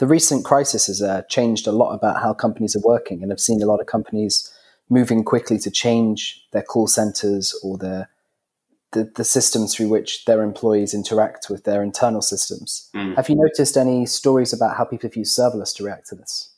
The 0.00 0.06
recent 0.06 0.46
crisis 0.46 0.86
has 0.86 1.02
uh, 1.02 1.22
changed 1.28 1.66
a 1.66 1.72
lot 1.72 1.92
about 1.92 2.22
how 2.22 2.32
companies 2.32 2.74
are 2.74 2.80
working, 2.82 3.22
and 3.22 3.30
I've 3.30 3.38
seen 3.38 3.62
a 3.62 3.66
lot 3.66 3.80
of 3.80 3.86
companies 3.86 4.50
moving 4.88 5.22
quickly 5.22 5.58
to 5.58 5.70
change 5.70 6.42
their 6.52 6.62
call 6.62 6.86
centers 6.86 7.54
or 7.62 7.76
their 7.76 8.08
the, 8.92 9.12
the 9.14 9.24
systems 9.24 9.74
through 9.74 9.88
which 9.88 10.24
their 10.24 10.42
employees 10.42 10.94
interact 10.94 11.48
with 11.50 11.64
their 11.64 11.82
internal 11.82 12.22
systems. 12.22 12.88
Mm. 12.96 13.14
Have 13.14 13.28
you 13.28 13.36
noticed 13.36 13.76
any 13.76 14.06
stories 14.06 14.54
about 14.54 14.76
how 14.76 14.84
people 14.84 15.08
have 15.08 15.16
used 15.16 15.38
serverless 15.38 15.76
to 15.76 15.84
react 15.84 16.08
to 16.08 16.14
this? 16.14 16.50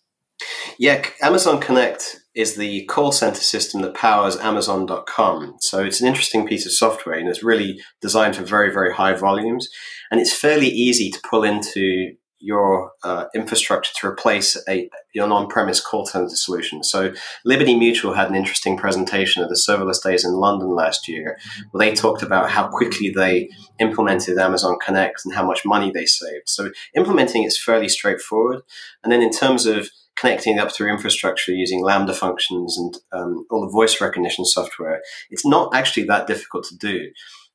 Yeah, 0.78 1.04
Amazon 1.20 1.60
Connect 1.60 2.20
is 2.34 2.54
the 2.54 2.84
call 2.86 3.10
center 3.10 3.42
system 3.42 3.82
that 3.82 3.94
powers 3.94 4.36
Amazon.com. 4.36 5.56
So 5.60 5.84
it's 5.84 6.00
an 6.00 6.06
interesting 6.06 6.46
piece 6.46 6.64
of 6.64 6.72
software 6.72 7.18
and 7.18 7.28
it's 7.28 7.42
really 7.42 7.80
designed 8.00 8.36
for 8.36 8.44
very, 8.44 8.72
very 8.72 8.94
high 8.94 9.14
volumes. 9.14 9.68
And 10.10 10.20
it's 10.20 10.34
fairly 10.34 10.68
easy 10.68 11.10
to 11.10 11.20
pull 11.28 11.44
into 11.44 12.14
your 12.42 12.92
uh, 13.04 13.26
infrastructure 13.34 13.92
to 13.94 14.06
replace 14.06 14.60
a 14.68 14.90
your 15.14 15.30
on-premise 15.32 15.80
call 15.80 16.04
center 16.06 16.28
solution. 16.30 16.82
So 16.82 17.12
Liberty 17.44 17.76
Mutual 17.76 18.14
had 18.14 18.28
an 18.28 18.34
interesting 18.34 18.76
presentation 18.76 19.42
at 19.42 19.48
the 19.48 19.54
serverless 19.68 20.02
days 20.02 20.24
in 20.24 20.32
London 20.32 20.74
last 20.74 21.06
year, 21.06 21.38
where 21.70 21.86
they 21.86 21.94
talked 21.94 22.22
about 22.22 22.50
how 22.50 22.68
quickly 22.68 23.10
they 23.10 23.48
implemented 23.78 24.38
Amazon 24.38 24.76
Connect 24.84 25.20
and 25.24 25.34
how 25.34 25.46
much 25.46 25.64
money 25.64 25.90
they 25.92 26.06
saved. 26.06 26.48
So 26.48 26.70
implementing 26.96 27.44
is 27.44 27.62
fairly 27.62 27.88
straightforward. 27.88 28.62
And 29.04 29.12
then 29.12 29.22
in 29.22 29.30
terms 29.30 29.66
of 29.66 29.88
connecting 30.16 30.58
up 30.58 30.72
through 30.72 30.90
infrastructure 30.90 31.52
using 31.52 31.82
Lambda 31.82 32.14
functions 32.14 32.76
and 32.76 32.96
um, 33.12 33.46
all 33.50 33.60
the 33.60 33.72
voice 33.72 34.00
recognition 34.00 34.44
software, 34.44 35.00
it's 35.30 35.46
not 35.46 35.74
actually 35.74 36.04
that 36.04 36.26
difficult 36.26 36.64
to 36.64 36.76
do. 36.76 37.10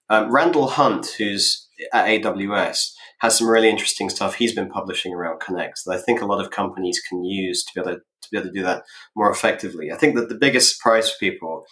Um, 0.10 0.32
Randall 0.32 0.68
Hunt, 0.68 1.08
who's 1.18 1.67
at 1.94 2.06
AWS, 2.06 2.94
has 3.20 3.38
some 3.38 3.48
really 3.48 3.70
interesting 3.70 4.10
stuff 4.10 4.36
he's 4.36 4.54
been 4.54 4.70
publishing 4.70 5.14
around 5.14 5.40
Connect 5.40 5.80
that 5.86 5.96
I 5.96 6.02
think 6.02 6.22
a 6.22 6.26
lot 6.26 6.44
of 6.44 6.52
companies 6.52 7.02
can 7.08 7.24
use 7.24 7.64
to 7.64 7.72
be 7.74 7.82
able 7.82 7.98
to, 7.98 7.98
to 7.98 8.30
be 8.32 8.38
able 8.38 8.48
to 8.48 8.54
do 8.54 8.64
that 8.64 8.84
more 9.16 9.30
effectively. 9.30 9.92
I 9.92 9.98
think 9.98 10.16
that 10.16 10.30
the 10.30 10.36
biggest 10.36 10.76
surprise 10.76 11.10
for 11.10 11.18
people 11.20 11.66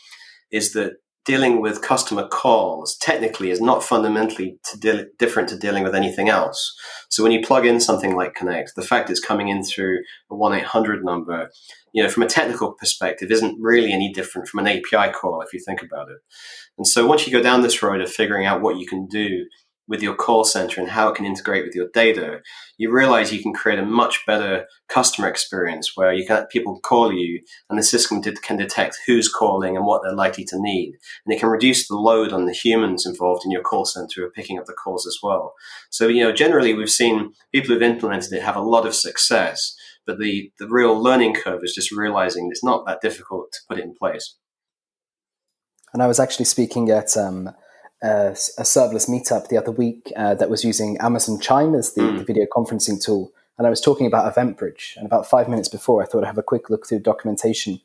is 0.51 0.73
that 0.73 0.93
dealing 1.25 1.59
with 1.59 1.81
customer 1.81 2.27
calls 2.27 2.95
technically 2.97 3.49
is 3.49 3.59
not 3.59 3.83
fundamentally 3.83 4.59
to 4.63 4.79
deal, 4.79 5.03
different 5.17 5.49
to 5.49 5.57
dealing 5.57 5.83
with 5.83 5.95
anything 5.95 6.29
else. 6.29 6.75
So 7.09 7.23
when 7.23 7.31
you 7.31 7.41
plug 7.41 7.65
in 7.65 7.79
something 7.79 8.15
like 8.15 8.35
Connect, 8.35 8.73
the 8.75 8.83
fact 8.83 9.09
it's 9.09 9.19
coming 9.19 9.49
in 9.49 9.63
through 9.63 10.01
a 10.29 10.35
1-800 10.35 11.01
number, 11.01 11.49
you 11.93 12.03
know, 12.03 12.09
from 12.09 12.23
a 12.23 12.27
technical 12.27 12.73
perspective 12.73 13.31
isn't 13.31 13.57
really 13.59 13.91
any 13.91 14.13
different 14.13 14.47
from 14.47 14.65
an 14.65 14.67
API 14.67 15.11
call 15.11 15.41
if 15.41 15.51
you 15.51 15.59
think 15.59 15.81
about 15.81 16.09
it. 16.09 16.17
And 16.77 16.87
so 16.87 17.07
once 17.07 17.25
you 17.25 17.33
go 17.33 17.41
down 17.41 17.61
this 17.61 17.81
road 17.81 18.01
of 18.01 18.11
figuring 18.11 18.45
out 18.45 18.61
what 18.61 18.77
you 18.77 18.85
can 18.85 19.07
do 19.07 19.45
with 19.87 20.01
your 20.01 20.15
call 20.15 20.43
center 20.43 20.81
and 20.81 20.89
how 20.89 21.09
it 21.09 21.15
can 21.15 21.25
integrate 21.25 21.63
with 21.63 21.75
your 21.75 21.87
data, 21.93 22.39
you 22.77 22.91
realize 22.91 23.31
you 23.31 23.41
can 23.41 23.53
create 23.53 23.77
a 23.77 23.85
much 23.85 24.25
better 24.25 24.65
customer 24.89 25.27
experience 25.27 25.91
where 25.95 26.13
you 26.13 26.25
can 26.25 26.45
people 26.47 26.79
call 26.79 27.13
you 27.13 27.41
and 27.69 27.77
the 27.77 27.83
system 27.83 28.21
can 28.21 28.57
detect 28.57 28.97
who's 29.05 29.31
calling 29.31 29.77
and 29.77 29.85
what 29.85 30.01
they're 30.03 30.13
likely 30.13 30.43
to 30.45 30.59
need. 30.59 30.93
And 31.25 31.35
it 31.35 31.39
can 31.39 31.49
reduce 31.49 31.87
the 31.87 31.95
load 31.95 32.33
on 32.33 32.45
the 32.45 32.53
humans 32.53 33.05
involved 33.05 33.43
in 33.45 33.51
your 33.51 33.61
call 33.61 33.85
center 33.85 34.07
who 34.15 34.23
are 34.23 34.31
picking 34.31 34.57
up 34.57 34.65
the 34.65 34.73
calls 34.73 35.05
as 35.05 35.19
well. 35.21 35.53
So, 35.89 36.07
you 36.07 36.23
know, 36.23 36.31
generally 36.31 36.73
we've 36.73 36.89
seen 36.89 37.33
people 37.53 37.73
who've 37.73 37.81
implemented 37.81 38.33
it 38.33 38.41
have 38.41 38.55
a 38.55 38.61
lot 38.61 38.87
of 38.87 38.95
success, 38.95 39.75
but 40.05 40.19
the, 40.19 40.51
the 40.59 40.67
real 40.67 40.99
learning 40.99 41.35
curve 41.35 41.61
is 41.63 41.75
just 41.75 41.91
realizing 41.91 42.49
it's 42.49 42.63
not 42.63 42.85
that 42.87 43.01
difficult 43.01 43.51
to 43.51 43.59
put 43.69 43.77
it 43.77 43.83
in 43.83 43.93
place. 43.93 44.35
And 45.93 46.03
I 46.03 46.07
was 46.07 46.19
actually 46.19 46.45
speaking 46.45 46.89
at 46.89 47.15
um, 47.15 47.51
a, 48.03 48.29
a 48.29 48.63
serverless 48.63 49.09
meetup 49.09 49.47
the 49.47 49.57
other 49.57 49.71
week 49.71 50.11
uh, 50.15 50.35
that 50.35 50.49
was 50.49 50.63
using 50.63 50.97
Amazon 50.99 51.39
Chime 51.39 51.75
as 51.75 51.93
the, 51.93 52.01
mm. 52.01 52.17
the, 52.17 52.23
video 52.23 52.45
conferencing 52.45 53.03
tool. 53.03 53.31
And 53.57 53.65
I 53.65 53.69
was 53.69 53.81
talking 53.81 54.05
about 54.05 54.33
EventBridge. 54.33 54.97
And 54.97 55.05
about 55.05 55.25
five 55.25 55.47
minutes 55.47 55.69
before, 55.69 56.03
I 56.03 56.05
thought 56.05 56.23
I'd 56.23 56.27
have 56.27 56.37
a 56.37 56.43
quick 56.43 56.69
look 56.69 56.87
through 56.87 56.99
documentation 56.99 57.79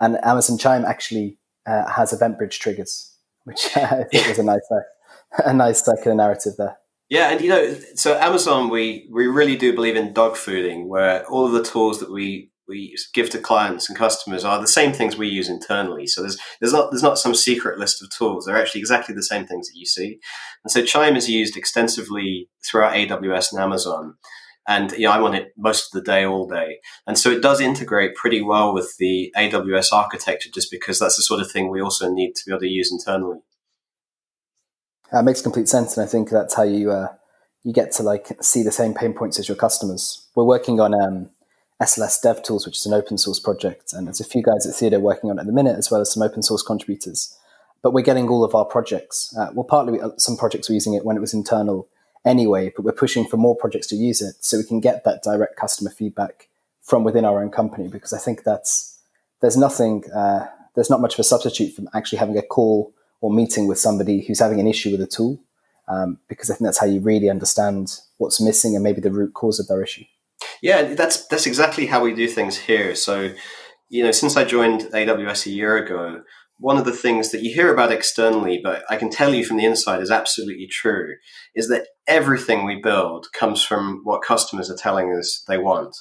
and 0.00 0.22
Amazon 0.24 0.58
Chime 0.58 0.84
actually 0.84 1.38
uh, 1.66 1.88
has 1.90 2.12
EventBridge 2.12 2.58
triggers, 2.58 3.16
which 3.44 3.68
I 3.76 4.04
think 4.04 4.28
was 4.28 4.38
a 4.38 4.42
nice, 4.42 4.68
uh, 4.70 5.42
a 5.44 5.54
nice 5.54 5.86
of 5.86 6.06
narrative 6.06 6.54
there. 6.58 6.76
Yeah, 7.08 7.30
and 7.30 7.40
you 7.40 7.48
know, 7.48 7.76
so 7.94 8.18
Amazon, 8.18 8.70
we 8.70 9.08
we 9.10 9.26
really 9.26 9.56
do 9.56 9.74
believe 9.74 9.94
in 9.94 10.12
dog 10.12 10.34
fooding, 10.34 10.86
where 10.86 11.24
all 11.26 11.46
of 11.46 11.52
the 11.52 11.62
tools 11.62 12.00
that 12.00 12.10
we 12.10 12.50
we 12.68 12.96
give 13.12 13.30
to 13.30 13.38
clients 13.38 13.88
and 13.88 13.98
customers 13.98 14.44
are 14.44 14.60
the 14.60 14.66
same 14.66 14.92
things 14.92 15.16
we 15.16 15.28
use 15.28 15.48
internally. 15.48 16.06
So 16.06 16.22
there's 16.22 16.38
there's 16.60 16.72
not 16.72 16.90
there's 16.90 17.02
not 17.02 17.18
some 17.18 17.34
secret 17.34 17.78
list 17.78 18.02
of 18.02 18.10
tools. 18.10 18.46
They're 18.46 18.60
actually 18.60 18.80
exactly 18.80 19.14
the 19.14 19.22
same 19.22 19.46
things 19.46 19.68
that 19.68 19.78
you 19.78 19.86
see. 19.86 20.18
And 20.64 20.70
so 20.70 20.84
Chime 20.84 21.16
is 21.16 21.28
used 21.28 21.56
extensively 21.56 22.48
throughout 22.64 22.94
AWS 22.94 23.52
and 23.52 23.60
Amazon. 23.60 24.14
And 24.66 24.92
yeah, 24.96 25.10
I'm 25.10 25.24
on 25.24 25.34
it 25.34 25.52
most 25.58 25.88
of 25.88 25.92
the 25.92 26.10
day, 26.10 26.24
all 26.24 26.48
day. 26.48 26.78
And 27.06 27.18
so 27.18 27.30
it 27.30 27.42
does 27.42 27.60
integrate 27.60 28.14
pretty 28.14 28.40
well 28.40 28.72
with 28.72 28.96
the 28.98 29.30
AWS 29.36 29.92
architecture, 29.92 30.48
just 30.50 30.70
because 30.70 30.98
that's 30.98 31.16
the 31.16 31.22
sort 31.22 31.40
of 31.40 31.50
thing 31.50 31.68
we 31.68 31.82
also 31.82 32.10
need 32.10 32.34
to 32.36 32.42
be 32.46 32.52
able 32.52 32.60
to 32.60 32.68
use 32.68 32.90
internally. 32.90 33.40
That 35.12 35.24
makes 35.24 35.42
complete 35.42 35.68
sense, 35.68 35.96
and 35.96 36.06
I 36.06 36.10
think 36.10 36.30
that's 36.30 36.54
how 36.54 36.62
you 36.62 36.90
uh, 36.90 37.08
you 37.62 37.74
get 37.74 37.92
to 37.92 38.02
like 38.02 38.32
see 38.40 38.62
the 38.62 38.72
same 38.72 38.94
pain 38.94 39.12
points 39.12 39.38
as 39.38 39.48
your 39.48 39.56
customers. 39.56 40.26
We're 40.34 40.44
working 40.44 40.80
on 40.80 40.94
um, 40.94 41.30
SLS 41.82 42.22
Dev 42.22 42.42
Tools, 42.42 42.66
which 42.66 42.78
is 42.78 42.86
an 42.86 42.94
open 42.94 43.18
source 43.18 43.40
project, 43.40 43.92
and 43.92 44.06
there's 44.06 44.20
a 44.20 44.24
few 44.24 44.42
guys 44.42 44.66
at 44.66 44.74
Theodo 44.74 45.00
working 45.00 45.30
on 45.30 45.38
it 45.38 45.42
at 45.42 45.46
the 45.46 45.52
minute, 45.52 45.76
as 45.76 45.90
well 45.90 46.00
as 46.00 46.12
some 46.12 46.22
open 46.22 46.42
source 46.42 46.62
contributors. 46.62 47.36
But 47.82 47.92
we're 47.92 48.04
getting 48.04 48.28
all 48.28 48.44
of 48.44 48.54
our 48.54 48.64
projects. 48.64 49.34
Uh, 49.36 49.50
well, 49.52 49.64
partly 49.64 50.00
uh, 50.00 50.10
some 50.16 50.36
projects 50.36 50.68
were 50.68 50.74
using 50.74 50.94
it 50.94 51.04
when 51.04 51.16
it 51.16 51.20
was 51.20 51.34
internal 51.34 51.88
anyway, 52.24 52.72
but 52.74 52.84
we're 52.84 52.92
pushing 52.92 53.26
for 53.26 53.36
more 53.36 53.56
projects 53.56 53.88
to 53.88 53.96
use 53.96 54.22
it 54.22 54.36
so 54.40 54.56
we 54.56 54.64
can 54.64 54.80
get 54.80 55.04
that 55.04 55.22
direct 55.22 55.56
customer 55.56 55.90
feedback 55.90 56.48
from 56.80 57.04
within 57.04 57.24
our 57.24 57.42
own 57.42 57.50
company. 57.50 57.88
Because 57.88 58.12
I 58.12 58.18
think 58.18 58.44
that's 58.44 58.98
there's 59.40 59.56
nothing, 59.56 60.04
uh, 60.12 60.46
there's 60.74 60.90
not 60.90 61.00
much 61.00 61.14
of 61.14 61.20
a 61.20 61.24
substitute 61.24 61.74
from 61.74 61.88
actually 61.92 62.18
having 62.18 62.38
a 62.38 62.42
call 62.42 62.94
or 63.20 63.32
meeting 63.32 63.66
with 63.66 63.78
somebody 63.78 64.24
who's 64.24 64.40
having 64.40 64.60
an 64.60 64.66
issue 64.66 64.92
with 64.92 65.00
a 65.00 65.06
tool, 65.06 65.40
um, 65.88 66.18
because 66.28 66.50
I 66.50 66.54
think 66.54 66.66
that's 66.66 66.78
how 66.78 66.86
you 66.86 67.00
really 67.00 67.28
understand 67.28 67.98
what's 68.18 68.40
missing 68.40 68.74
and 68.74 68.84
maybe 68.84 69.00
the 69.00 69.10
root 69.10 69.34
cause 69.34 69.58
of 69.58 69.66
their 69.66 69.82
issue. 69.82 70.04
Yeah, 70.62 70.94
that's 70.94 71.26
that's 71.26 71.46
exactly 71.46 71.86
how 71.86 72.02
we 72.02 72.14
do 72.14 72.26
things 72.28 72.56
here. 72.56 72.94
So, 72.94 73.34
you 73.88 74.02
know, 74.02 74.12
since 74.12 74.36
I 74.36 74.44
joined 74.44 74.82
AWS 74.92 75.46
a 75.46 75.50
year 75.50 75.76
ago, 75.76 76.22
one 76.58 76.78
of 76.78 76.84
the 76.84 76.92
things 76.92 77.30
that 77.30 77.42
you 77.42 77.52
hear 77.54 77.72
about 77.72 77.92
externally, 77.92 78.60
but 78.62 78.84
I 78.88 78.96
can 78.96 79.10
tell 79.10 79.34
you 79.34 79.44
from 79.44 79.56
the 79.56 79.64
inside 79.64 80.00
is 80.00 80.10
absolutely 80.10 80.68
true, 80.70 81.14
is 81.54 81.68
that 81.68 81.88
everything 82.06 82.64
we 82.64 82.80
build 82.80 83.26
comes 83.32 83.62
from 83.62 84.00
what 84.04 84.22
customers 84.22 84.70
are 84.70 84.76
telling 84.76 85.12
us 85.12 85.44
they 85.48 85.58
want. 85.58 85.96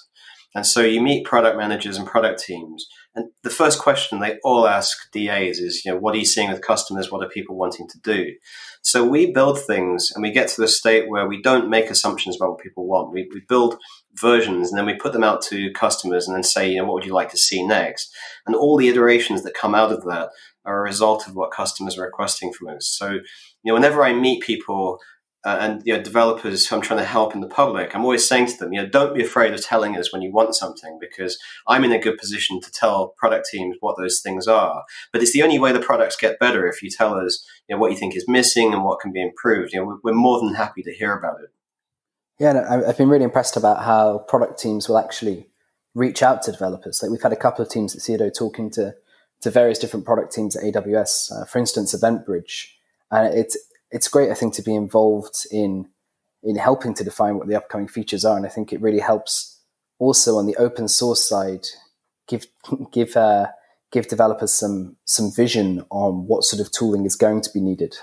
And 0.56 0.66
so 0.66 0.82
you 0.82 1.02
meet 1.02 1.26
product 1.26 1.58
managers 1.58 1.98
and 1.98 2.08
product 2.08 2.44
teams, 2.44 2.86
and 3.16 3.30
the 3.44 3.50
first 3.50 3.80
question 3.80 4.20
they 4.20 4.40
all 4.44 4.68
ask 4.68 5.12
DAs 5.12 5.60
is, 5.60 5.86
you 5.86 5.92
know, 5.92 6.00
what 6.00 6.16
are 6.16 6.18
you 6.18 6.26
seeing 6.26 6.52
with 6.52 6.66
customers? 6.66 7.12
What 7.12 7.24
are 7.24 7.30
people 7.30 7.56
wanting 7.56 7.88
to 7.90 8.00
do? 8.00 8.34
So 8.82 9.08
we 9.08 9.32
build 9.32 9.62
things 9.62 10.12
and 10.14 10.24
we 10.24 10.32
get 10.32 10.48
to 10.50 10.62
the 10.62 10.68
state 10.68 11.08
where 11.08 11.28
we 11.28 11.42
don't 11.42 11.70
make 11.70 11.92
assumptions 11.92 12.36
about 12.36 12.52
what 12.52 12.60
people 12.60 12.88
want. 12.88 13.14
We, 13.14 13.30
we 13.32 13.42
build 13.48 13.78
versions 14.16 14.70
and 14.70 14.80
then 14.80 14.88
we 14.88 14.96
put 14.96 15.14
them 15.14 15.24
out 15.24 15.44
to 15.44 15.72
customers 15.74 16.28
and 16.28 16.36
then 16.36 16.44
say, 16.44 16.70
you 16.70 16.78
know, 16.78 16.86
what 16.86 16.96
would 16.96 17.06
you 17.06 17.14
like 17.14 17.30
to 17.32 17.38
see 17.38 17.66
next? 17.66 18.12
And 18.48 18.56
all 18.56 18.78
the 18.78 18.90
iterations 18.90 19.44
that 19.44 19.54
come 19.54 19.76
out 19.76 19.92
of 19.92 20.04
that 20.06 20.30
are 20.66 20.80
a 20.80 20.84
result 20.84 21.28
of 21.28 21.36
what 21.36 21.52
customers 21.52 21.98
are 21.98 22.04
requesting 22.06 22.52
from 22.52 22.70
us. 22.70 22.88
So, 22.88 23.12
you 23.12 23.22
know, 23.66 23.74
whenever 23.74 24.04
I 24.04 24.14
meet 24.14 24.44
people 24.44 24.98
uh, 25.46 25.58
and 25.60 25.82
you 25.86 25.96
know 25.96 26.02
developers 26.02 26.68
who 26.68 26.76
I'm 26.76 26.82
trying 26.82 27.00
to 27.00 27.06
help 27.06 27.36
in 27.36 27.42
the 27.42 27.48
public, 27.48 27.94
I'm 27.94 28.04
always 28.04 28.28
saying 28.28 28.48
to 28.48 28.58
them, 28.58 28.74
you 28.74 28.82
know, 28.82 28.88
don't 28.88 29.14
be 29.14 29.24
afraid 29.24 29.54
of 29.54 29.64
telling 29.64 29.98
us 29.98 30.14
when 30.14 30.22
you 30.22 30.32
want 30.32 30.56
something 30.56 30.98
because 31.02 31.38
I'm 31.68 31.84
in 31.84 31.92
a 31.92 32.00
good 32.00 32.18
position 32.18 32.62
to 32.62 32.72
tell 32.72 33.10
product 33.18 33.50
teams 33.52 33.76
what 33.82 33.98
those 33.98 34.22
things 34.22 34.48
are. 34.48 34.84
But 35.12 35.22
it's 35.22 35.34
the 35.34 35.44
only 35.44 35.60
way 35.60 35.74
the 35.74 35.80
products 35.80 36.16
get 36.16 36.40
better 36.40 36.68
if 36.68 36.82
you 36.82 36.90
tell 36.90 37.16
us, 37.16 37.46
you 37.68 37.76
know, 37.76 37.80
what 37.80 37.92
you 37.92 37.98
think 37.98 38.16
is 38.16 38.28
missing 38.28 38.74
and 38.74 38.84
what 38.84 39.02
can 39.02 39.12
be 39.12 39.22
improved. 39.22 39.74
You 39.74 39.82
know, 39.82 40.00
we're 40.04 40.14
more 40.14 40.40
than 40.40 40.56
happy 40.56 40.82
to 40.84 40.94
hear 40.94 41.18
about 41.18 41.42
it. 41.42 41.50
Yeah, 42.40 42.54
no, 42.54 42.84
I've 42.88 42.98
been 42.98 43.10
really 43.10 43.26
impressed 43.26 43.58
about 43.58 43.84
how 43.84 44.20
product 44.28 44.60
teams 44.60 44.88
will 44.88 44.98
actually 44.98 45.48
reach 45.94 46.24
out 46.24 46.42
to 46.44 46.52
developers. 46.52 47.02
Like 47.02 47.12
we've 47.12 47.22
had 47.22 47.34
a 47.34 47.38
couple 47.38 47.64
of 47.64 47.70
teams 47.70 47.96
at 47.96 48.02
Theodo 48.02 48.34
talking 48.34 48.72
to 48.72 48.96
to 49.42 49.52
various 49.52 49.78
different 49.78 50.06
product 50.06 50.32
teams 50.32 50.56
at 50.56 50.64
AWS. 50.64 51.32
Uh, 51.32 51.46
for 51.46 51.60
instance, 51.60 51.94
EventBridge, 51.94 52.68
and 53.12 53.38
it's 53.38 53.58
it's 53.94 54.08
great, 54.08 54.32
I 54.32 54.34
think, 54.34 54.56
to 54.56 54.62
be 54.62 54.76
involved 54.76 55.46
in 55.52 55.88
in 56.46 56.58
helping 56.58 56.94
to 56.94 57.06
define 57.06 57.38
what 57.38 57.48
the 57.48 57.56
upcoming 57.56 57.88
features 57.88 58.26
are, 58.26 58.36
and 58.36 58.46
I 58.46 58.50
think 58.50 58.74
it 58.74 58.82
really 58.82 59.00
helps 59.00 59.62
also 60.00 60.36
on 60.36 60.46
the 60.46 60.58
open 60.58 60.90
source 60.90 61.24
side 61.24 61.66
give 62.28 62.48
give 62.92 63.16
uh, 63.16 63.48
give 63.92 64.08
developers 64.08 64.52
some 64.52 64.98
some 65.06 65.32
vision 65.32 65.86
on 65.92 66.28
what 66.28 66.44
sort 66.44 66.60
of 66.60 66.72
tooling 66.72 67.06
is 67.06 67.16
going 67.16 67.42
to 67.42 67.52
be 67.54 67.62
needed. 67.62 67.96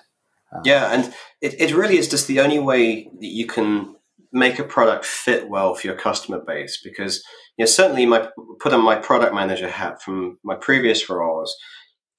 Um, 0.53 0.63
yeah, 0.65 0.93
and 0.93 1.13
it, 1.43 1.61
it 1.61 1.75
really 1.75 1.99
is 1.99 2.09
just 2.09 2.29
the 2.29 2.41
only 2.41 2.59
way 2.59 3.05
that 3.05 3.27
you 3.27 3.47
can 3.47 3.97
make 4.33 4.61
a 4.61 4.65
product 4.65 5.05
fit 5.05 5.49
well 5.49 5.75
for 5.75 5.89
your 5.89 5.97
customer 5.97 6.41
base 6.41 6.81
because 6.83 7.25
you 7.57 7.65
know 7.65 7.67
certainly 7.67 8.07
my 8.07 8.29
put 8.61 8.73
on 8.73 8.81
my 8.85 8.95
product 8.95 9.35
manager 9.35 9.69
hat 9.69 10.01
from 10.01 10.39
my 10.45 10.55
previous 10.55 11.11
roles 11.11 11.57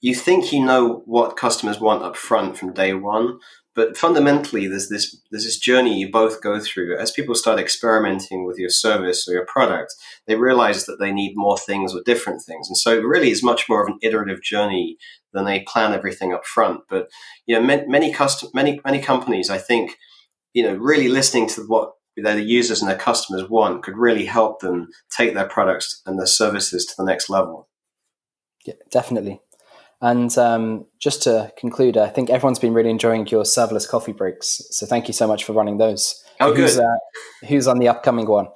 you 0.02 0.14
think 0.14 0.52
you 0.52 0.66
know 0.66 1.04
what 1.06 1.38
customers 1.38 1.80
want 1.80 2.04
up 2.04 2.18
front 2.18 2.58
from 2.58 2.74
day 2.74 2.94
one 2.94 3.40
but 3.74 3.96
fundamentally, 3.96 4.68
there's 4.68 4.90
this 4.90 5.18
there's 5.32 5.46
this 5.46 5.58
journey 5.58 5.98
you 5.98 6.12
both 6.12 6.42
go 6.42 6.60
through. 6.60 6.98
As 6.98 7.12
people 7.12 7.36
start 7.36 7.60
experimenting 7.60 8.46
with 8.46 8.58
your 8.58 8.70
service 8.70 9.28
or 9.28 9.34
your 9.34 9.46
product, 9.46 9.94
they 10.28 10.36
realize 10.36 10.86
that 10.86 10.98
they 11.00 11.14
need 11.14 11.34
more 11.36 11.58
things 11.58 11.96
or 11.96 12.02
different 12.06 12.42
things, 12.42 12.68
and 12.68 12.78
so 12.78 12.92
it 12.92 13.06
really 13.06 13.32
is 13.32 13.44
much 13.44 13.70
more 13.70 13.82
of 13.82 13.88
an 13.88 14.00
iterative 14.02 14.42
journey 14.42 14.98
than 15.34 15.46
they 15.46 15.62
plan 15.62 15.94
everything 15.94 16.34
up 16.34 16.46
front. 16.46 16.82
But 16.90 17.10
you 17.46 17.56
know, 17.56 17.66
many 17.66 17.88
many 17.88 18.14
custom 18.14 18.50
many 18.54 18.82
many 18.84 19.02
companies, 19.02 19.50
I 19.50 19.58
think, 19.58 19.98
you 20.54 20.64
know, 20.64 20.76
really 20.76 21.08
listening 21.08 21.48
to 21.50 21.62
what 21.62 21.94
their 22.18 22.40
users 22.40 22.82
and 22.82 22.90
their 22.90 22.98
customers 22.98 23.50
want 23.50 23.84
could 23.84 23.98
really 23.98 24.26
help 24.26 24.60
them 24.60 24.90
take 25.16 25.34
their 25.34 25.48
products 25.48 26.02
and 26.06 26.20
their 26.20 26.28
services 26.28 26.86
to 26.86 26.94
the 26.98 27.06
next 27.06 27.30
level. 27.30 27.70
Yeah, 28.66 28.74
definitely. 28.92 29.40
And 30.02 30.36
um, 30.38 30.86
just 31.00 31.22
to 31.24 31.52
conclude, 31.58 31.96
I 31.96 32.10
think 32.10 32.30
everyone's 32.30 32.60
been 32.60 32.74
really 32.74 32.90
enjoying 32.90 33.28
your 33.28 33.44
serverless 33.44 33.88
coffee 33.88 34.14
breaks. 34.14 34.62
So 34.72 34.86
thank 34.86 35.08
you 35.08 35.14
so 35.14 35.28
much 35.28 35.44
for 35.44 35.54
running 35.54 35.78
those. 35.78 36.24
Oh, 36.40 36.54
who's, 36.54 36.76
good. 36.76 36.84
Uh, 36.84 37.48
who's 37.48 37.68
on 37.68 37.78
the 37.78 37.88
upcoming 37.88 38.28
one? 38.28 38.48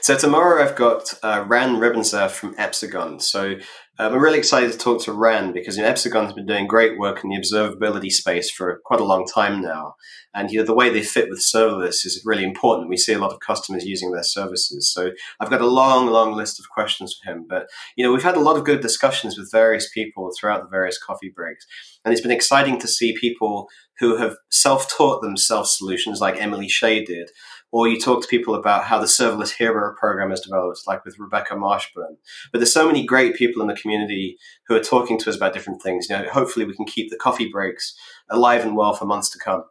So 0.00 0.16
tomorrow 0.16 0.62
I've 0.62 0.76
got 0.76 1.12
uh, 1.22 1.44
Ran 1.46 1.76
Ribenzaft 1.76 2.30
from 2.30 2.54
Epsagon. 2.54 3.20
So 3.20 3.56
um, 3.98 4.12
I'm 4.12 4.20
really 4.20 4.38
excited 4.38 4.72
to 4.72 4.78
talk 4.78 5.02
to 5.04 5.12
Ran 5.12 5.52
because 5.52 5.76
you 5.76 5.82
know, 5.82 5.88
Epsagon's 5.88 6.32
been 6.32 6.46
doing 6.46 6.66
great 6.66 6.98
work 6.98 7.24
in 7.24 7.30
the 7.30 7.36
observability 7.36 8.10
space 8.10 8.50
for 8.50 8.80
quite 8.84 9.00
a 9.00 9.04
long 9.04 9.26
time 9.26 9.62
now. 9.62 9.94
And 10.34 10.50
you 10.50 10.58
know, 10.58 10.66
the 10.66 10.74
way 10.74 10.90
they 10.90 11.02
fit 11.02 11.30
with 11.30 11.40
serverless 11.40 12.04
is 12.04 12.22
really 12.24 12.44
important. 12.44 12.90
We 12.90 12.98
see 12.98 13.14
a 13.14 13.18
lot 13.18 13.32
of 13.32 13.40
customers 13.40 13.86
using 13.86 14.12
their 14.12 14.22
services. 14.22 14.92
So 14.92 15.12
I've 15.40 15.48
got 15.48 15.62
a 15.62 15.66
long, 15.66 16.08
long 16.08 16.34
list 16.34 16.60
of 16.60 16.68
questions 16.68 17.16
for 17.16 17.32
him. 17.32 17.46
But 17.48 17.68
you 17.96 18.04
know, 18.04 18.12
we've 18.12 18.22
had 18.22 18.36
a 18.36 18.40
lot 18.40 18.56
of 18.56 18.64
good 18.64 18.82
discussions 18.82 19.38
with 19.38 19.50
various 19.50 19.88
people 19.90 20.30
throughout 20.38 20.62
the 20.62 20.68
various 20.68 20.98
coffee 20.98 21.32
breaks. 21.34 21.64
And 22.04 22.12
it's 22.12 22.22
been 22.22 22.30
exciting 22.30 22.78
to 22.80 22.88
see 22.88 23.16
people 23.18 23.68
who 23.98 24.18
have 24.18 24.36
self-taught 24.50 25.22
themselves 25.22 25.76
solutions 25.76 26.20
like 26.20 26.40
Emily 26.40 26.68
Shea 26.68 27.02
did, 27.02 27.30
or 27.72 27.88
you 27.88 27.98
talk 28.00 28.22
to 28.22 28.28
people 28.28 28.54
about 28.54 28.84
how 28.84 28.98
the 28.98 29.06
serverless 29.06 29.50
hero 29.50 29.94
program 29.98 30.32
is 30.32 30.40
developed, 30.40 30.82
like 30.86 31.04
with 31.04 31.18
Rebecca 31.18 31.54
Marshburn. 31.54 32.16
But 32.52 32.58
there's 32.58 32.72
so 32.72 32.86
many 32.86 33.04
great 33.04 33.34
people 33.34 33.60
in 33.62 33.68
the 33.68 33.74
community 33.74 34.38
who 34.66 34.74
are 34.76 34.82
talking 34.82 35.18
to 35.18 35.30
us 35.30 35.36
about 35.36 35.52
different 35.52 35.82
things. 35.82 36.08
You 36.08 36.16
know, 36.16 36.28
hopefully 36.30 36.64
we 36.64 36.74
can 36.74 36.86
keep 36.86 37.10
the 37.10 37.16
coffee 37.16 37.48
breaks 37.50 37.94
alive 38.30 38.64
and 38.64 38.76
well 38.76 38.94
for 38.94 39.04
months 39.04 39.30
to 39.30 39.38
come. 39.38 39.64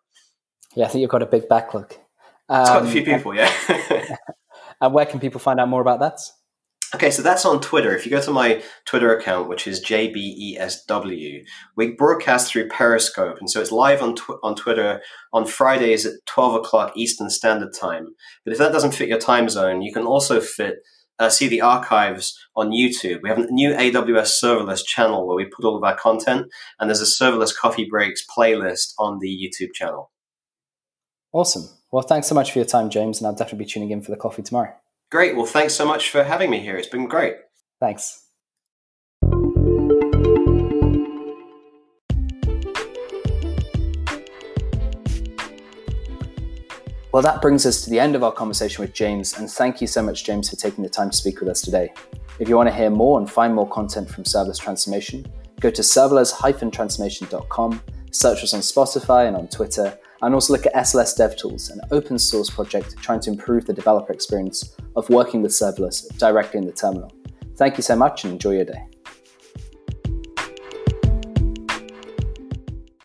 Yeah, 0.76 0.86
I 0.86 0.88
think 0.90 1.02
you've 1.02 1.12
got 1.12 1.22
a 1.22 1.28
big 1.28 1.48
backlog. 1.48 1.94
Um, 2.50 2.62
it's 2.62 2.70
got 2.70 2.86
a 2.86 2.88
few 2.88 3.04
people, 3.04 3.34
yeah. 3.34 3.52
and 4.82 4.94
where 4.94 5.06
can 5.06 5.20
people 5.20 5.40
find 5.40 5.60
out 5.60 5.70
more 5.70 5.82
about 5.82 6.00
that? 6.02 6.20
Okay, 6.96 7.12
so 7.12 7.22
that's 7.22 7.44
on 7.44 7.60
Twitter. 7.60 7.94
If 7.94 8.06
you 8.06 8.10
go 8.10 8.22
to 8.22 8.32
my 8.32 8.64
Twitter 8.86 9.14
account, 9.14 9.50
which 9.50 9.68
is 9.68 9.84
JBESW, 9.84 11.44
we 11.76 11.92
broadcast 11.92 12.50
through 12.50 12.70
Periscope. 12.70 13.36
And 13.38 13.50
so 13.50 13.60
it's 13.60 13.74
live 13.74 14.02
on, 14.02 14.16
tw- 14.16 14.40
on 14.44 14.56
Twitter 14.56 15.02
on 15.34 15.46
Fridays 15.46 16.06
at 16.06 16.14
12 16.26 16.56
o'clock 16.56 16.94
Eastern 16.96 17.30
Standard 17.30 17.74
Time. 17.74 18.08
But 18.46 18.54
if 18.54 18.60
that 18.60 18.72
doesn't 18.72 18.94
fit 18.94 19.10
your 19.10 19.20
time 19.20 19.50
zone, 19.50 19.82
you 19.82 19.92
can 19.92 20.06
also 20.06 20.40
fit 20.40 20.78
uh, 21.20 21.28
see 21.28 21.50
the 21.50 21.60
archives 21.60 22.40
on 22.56 22.70
YouTube. 22.70 23.22
We 23.22 23.28
have 23.28 23.40
a 23.40 23.52
new 23.52 23.74
AWS 23.74 24.42
serverless 24.42 24.86
channel 24.86 25.28
where 25.28 25.36
we 25.36 25.52
put 25.54 25.66
all 25.66 25.76
of 25.76 25.84
our 25.84 25.98
content, 25.98 26.48
and 26.80 26.90
there's 26.90 27.02
a 27.02 27.24
serverless 27.24 27.54
coffee 27.54 27.88
breaks 27.90 28.26
playlist 28.26 28.94
on 28.98 29.20
the 29.20 29.28
YouTube 29.28 29.74
channel. 29.74 30.12
Awesome. 31.34 31.68
Well, 31.92 32.04
thanks 32.04 32.28
so 32.28 32.36
much 32.36 32.54
for 32.54 32.60
your 32.60 32.66
time, 32.66 32.90
James, 32.90 33.20
and 33.20 33.28
I'll 33.28 33.36
definitely 33.36 33.66
be 33.66 33.72
tuning 33.72 33.92
in 33.92 34.02
for 34.02 34.12
the 34.12 34.18
coffee 34.18 34.44
tomorrow. 34.44 34.74
Great. 35.12 35.36
Well, 35.36 35.46
thanks 35.46 35.76
so 35.76 35.86
much 35.86 36.10
for 36.10 36.24
having 36.24 36.50
me 36.50 36.60
here. 36.60 36.78
It's 36.78 36.88
been 36.88 37.08
great. 37.08 37.36
Thanks. 37.80 38.26
Well, 47.16 47.24
that 47.24 47.42
brings 47.42 47.66
us 47.66 47.82
to 47.86 47.90
the 47.90 47.98
end 47.98 48.14
of 48.16 48.24
our 48.24 48.32
conversation 48.34 48.82
with 48.82 48.94
James, 48.94 49.38
and 49.38 49.50
thank 49.50 49.80
you 49.80 49.88
so 49.88 50.02
much, 50.02 50.26
James, 50.26 50.50
for 50.50 50.58
taking 50.58 50.84
the 50.84 50.90
time 50.90 51.12
to 51.12 51.16
speak 51.16 51.40
with 51.40 51.48
us 51.48 51.62
today. 51.62 51.94
If 52.40 52.50
you 52.50 52.58
want 52.58 52.68
to 52.68 52.76
hear 52.76 52.90
more 52.90 53.18
and 53.18 53.32
find 53.32 53.56
more 53.56 53.70
content 53.70 54.10
from 54.10 54.26
serverless 54.26 54.60
transformation, 54.60 55.26
go 55.62 55.72
to 55.72 55.82
serverless-transformation.com, 55.82 57.82
search 58.12 58.44
us 58.44 58.54
on 58.54 58.60
Spotify 58.60 59.30
and 59.30 59.38
on 59.38 59.48
Twitter, 59.48 59.98
and 60.22 60.34
also 60.34 60.54
look 60.54 60.66
at 60.66 60.74
SLS 60.74 61.18
DevTools, 61.20 61.72
an 61.72 61.82
open 61.92 62.18
source 62.18 62.50
project 62.50 62.96
trying 63.02 63.20
to 63.22 63.30
improve 63.30 63.66
the 63.66 63.74
developer 63.74 64.14
experience 64.14 64.76
of 64.96 65.10
working 65.10 65.42
with 65.42 65.52
serverless 65.52 66.08
directly 66.18 66.60
in 66.60 66.66
the 66.66 66.74
terminal. 66.74 67.12
Thank 67.58 67.78
you 67.78 67.84
so 67.84 67.96
much 67.96 68.24
and 68.24 68.34
enjoy 68.34 68.56
your 68.56 68.66
day. 68.66 68.95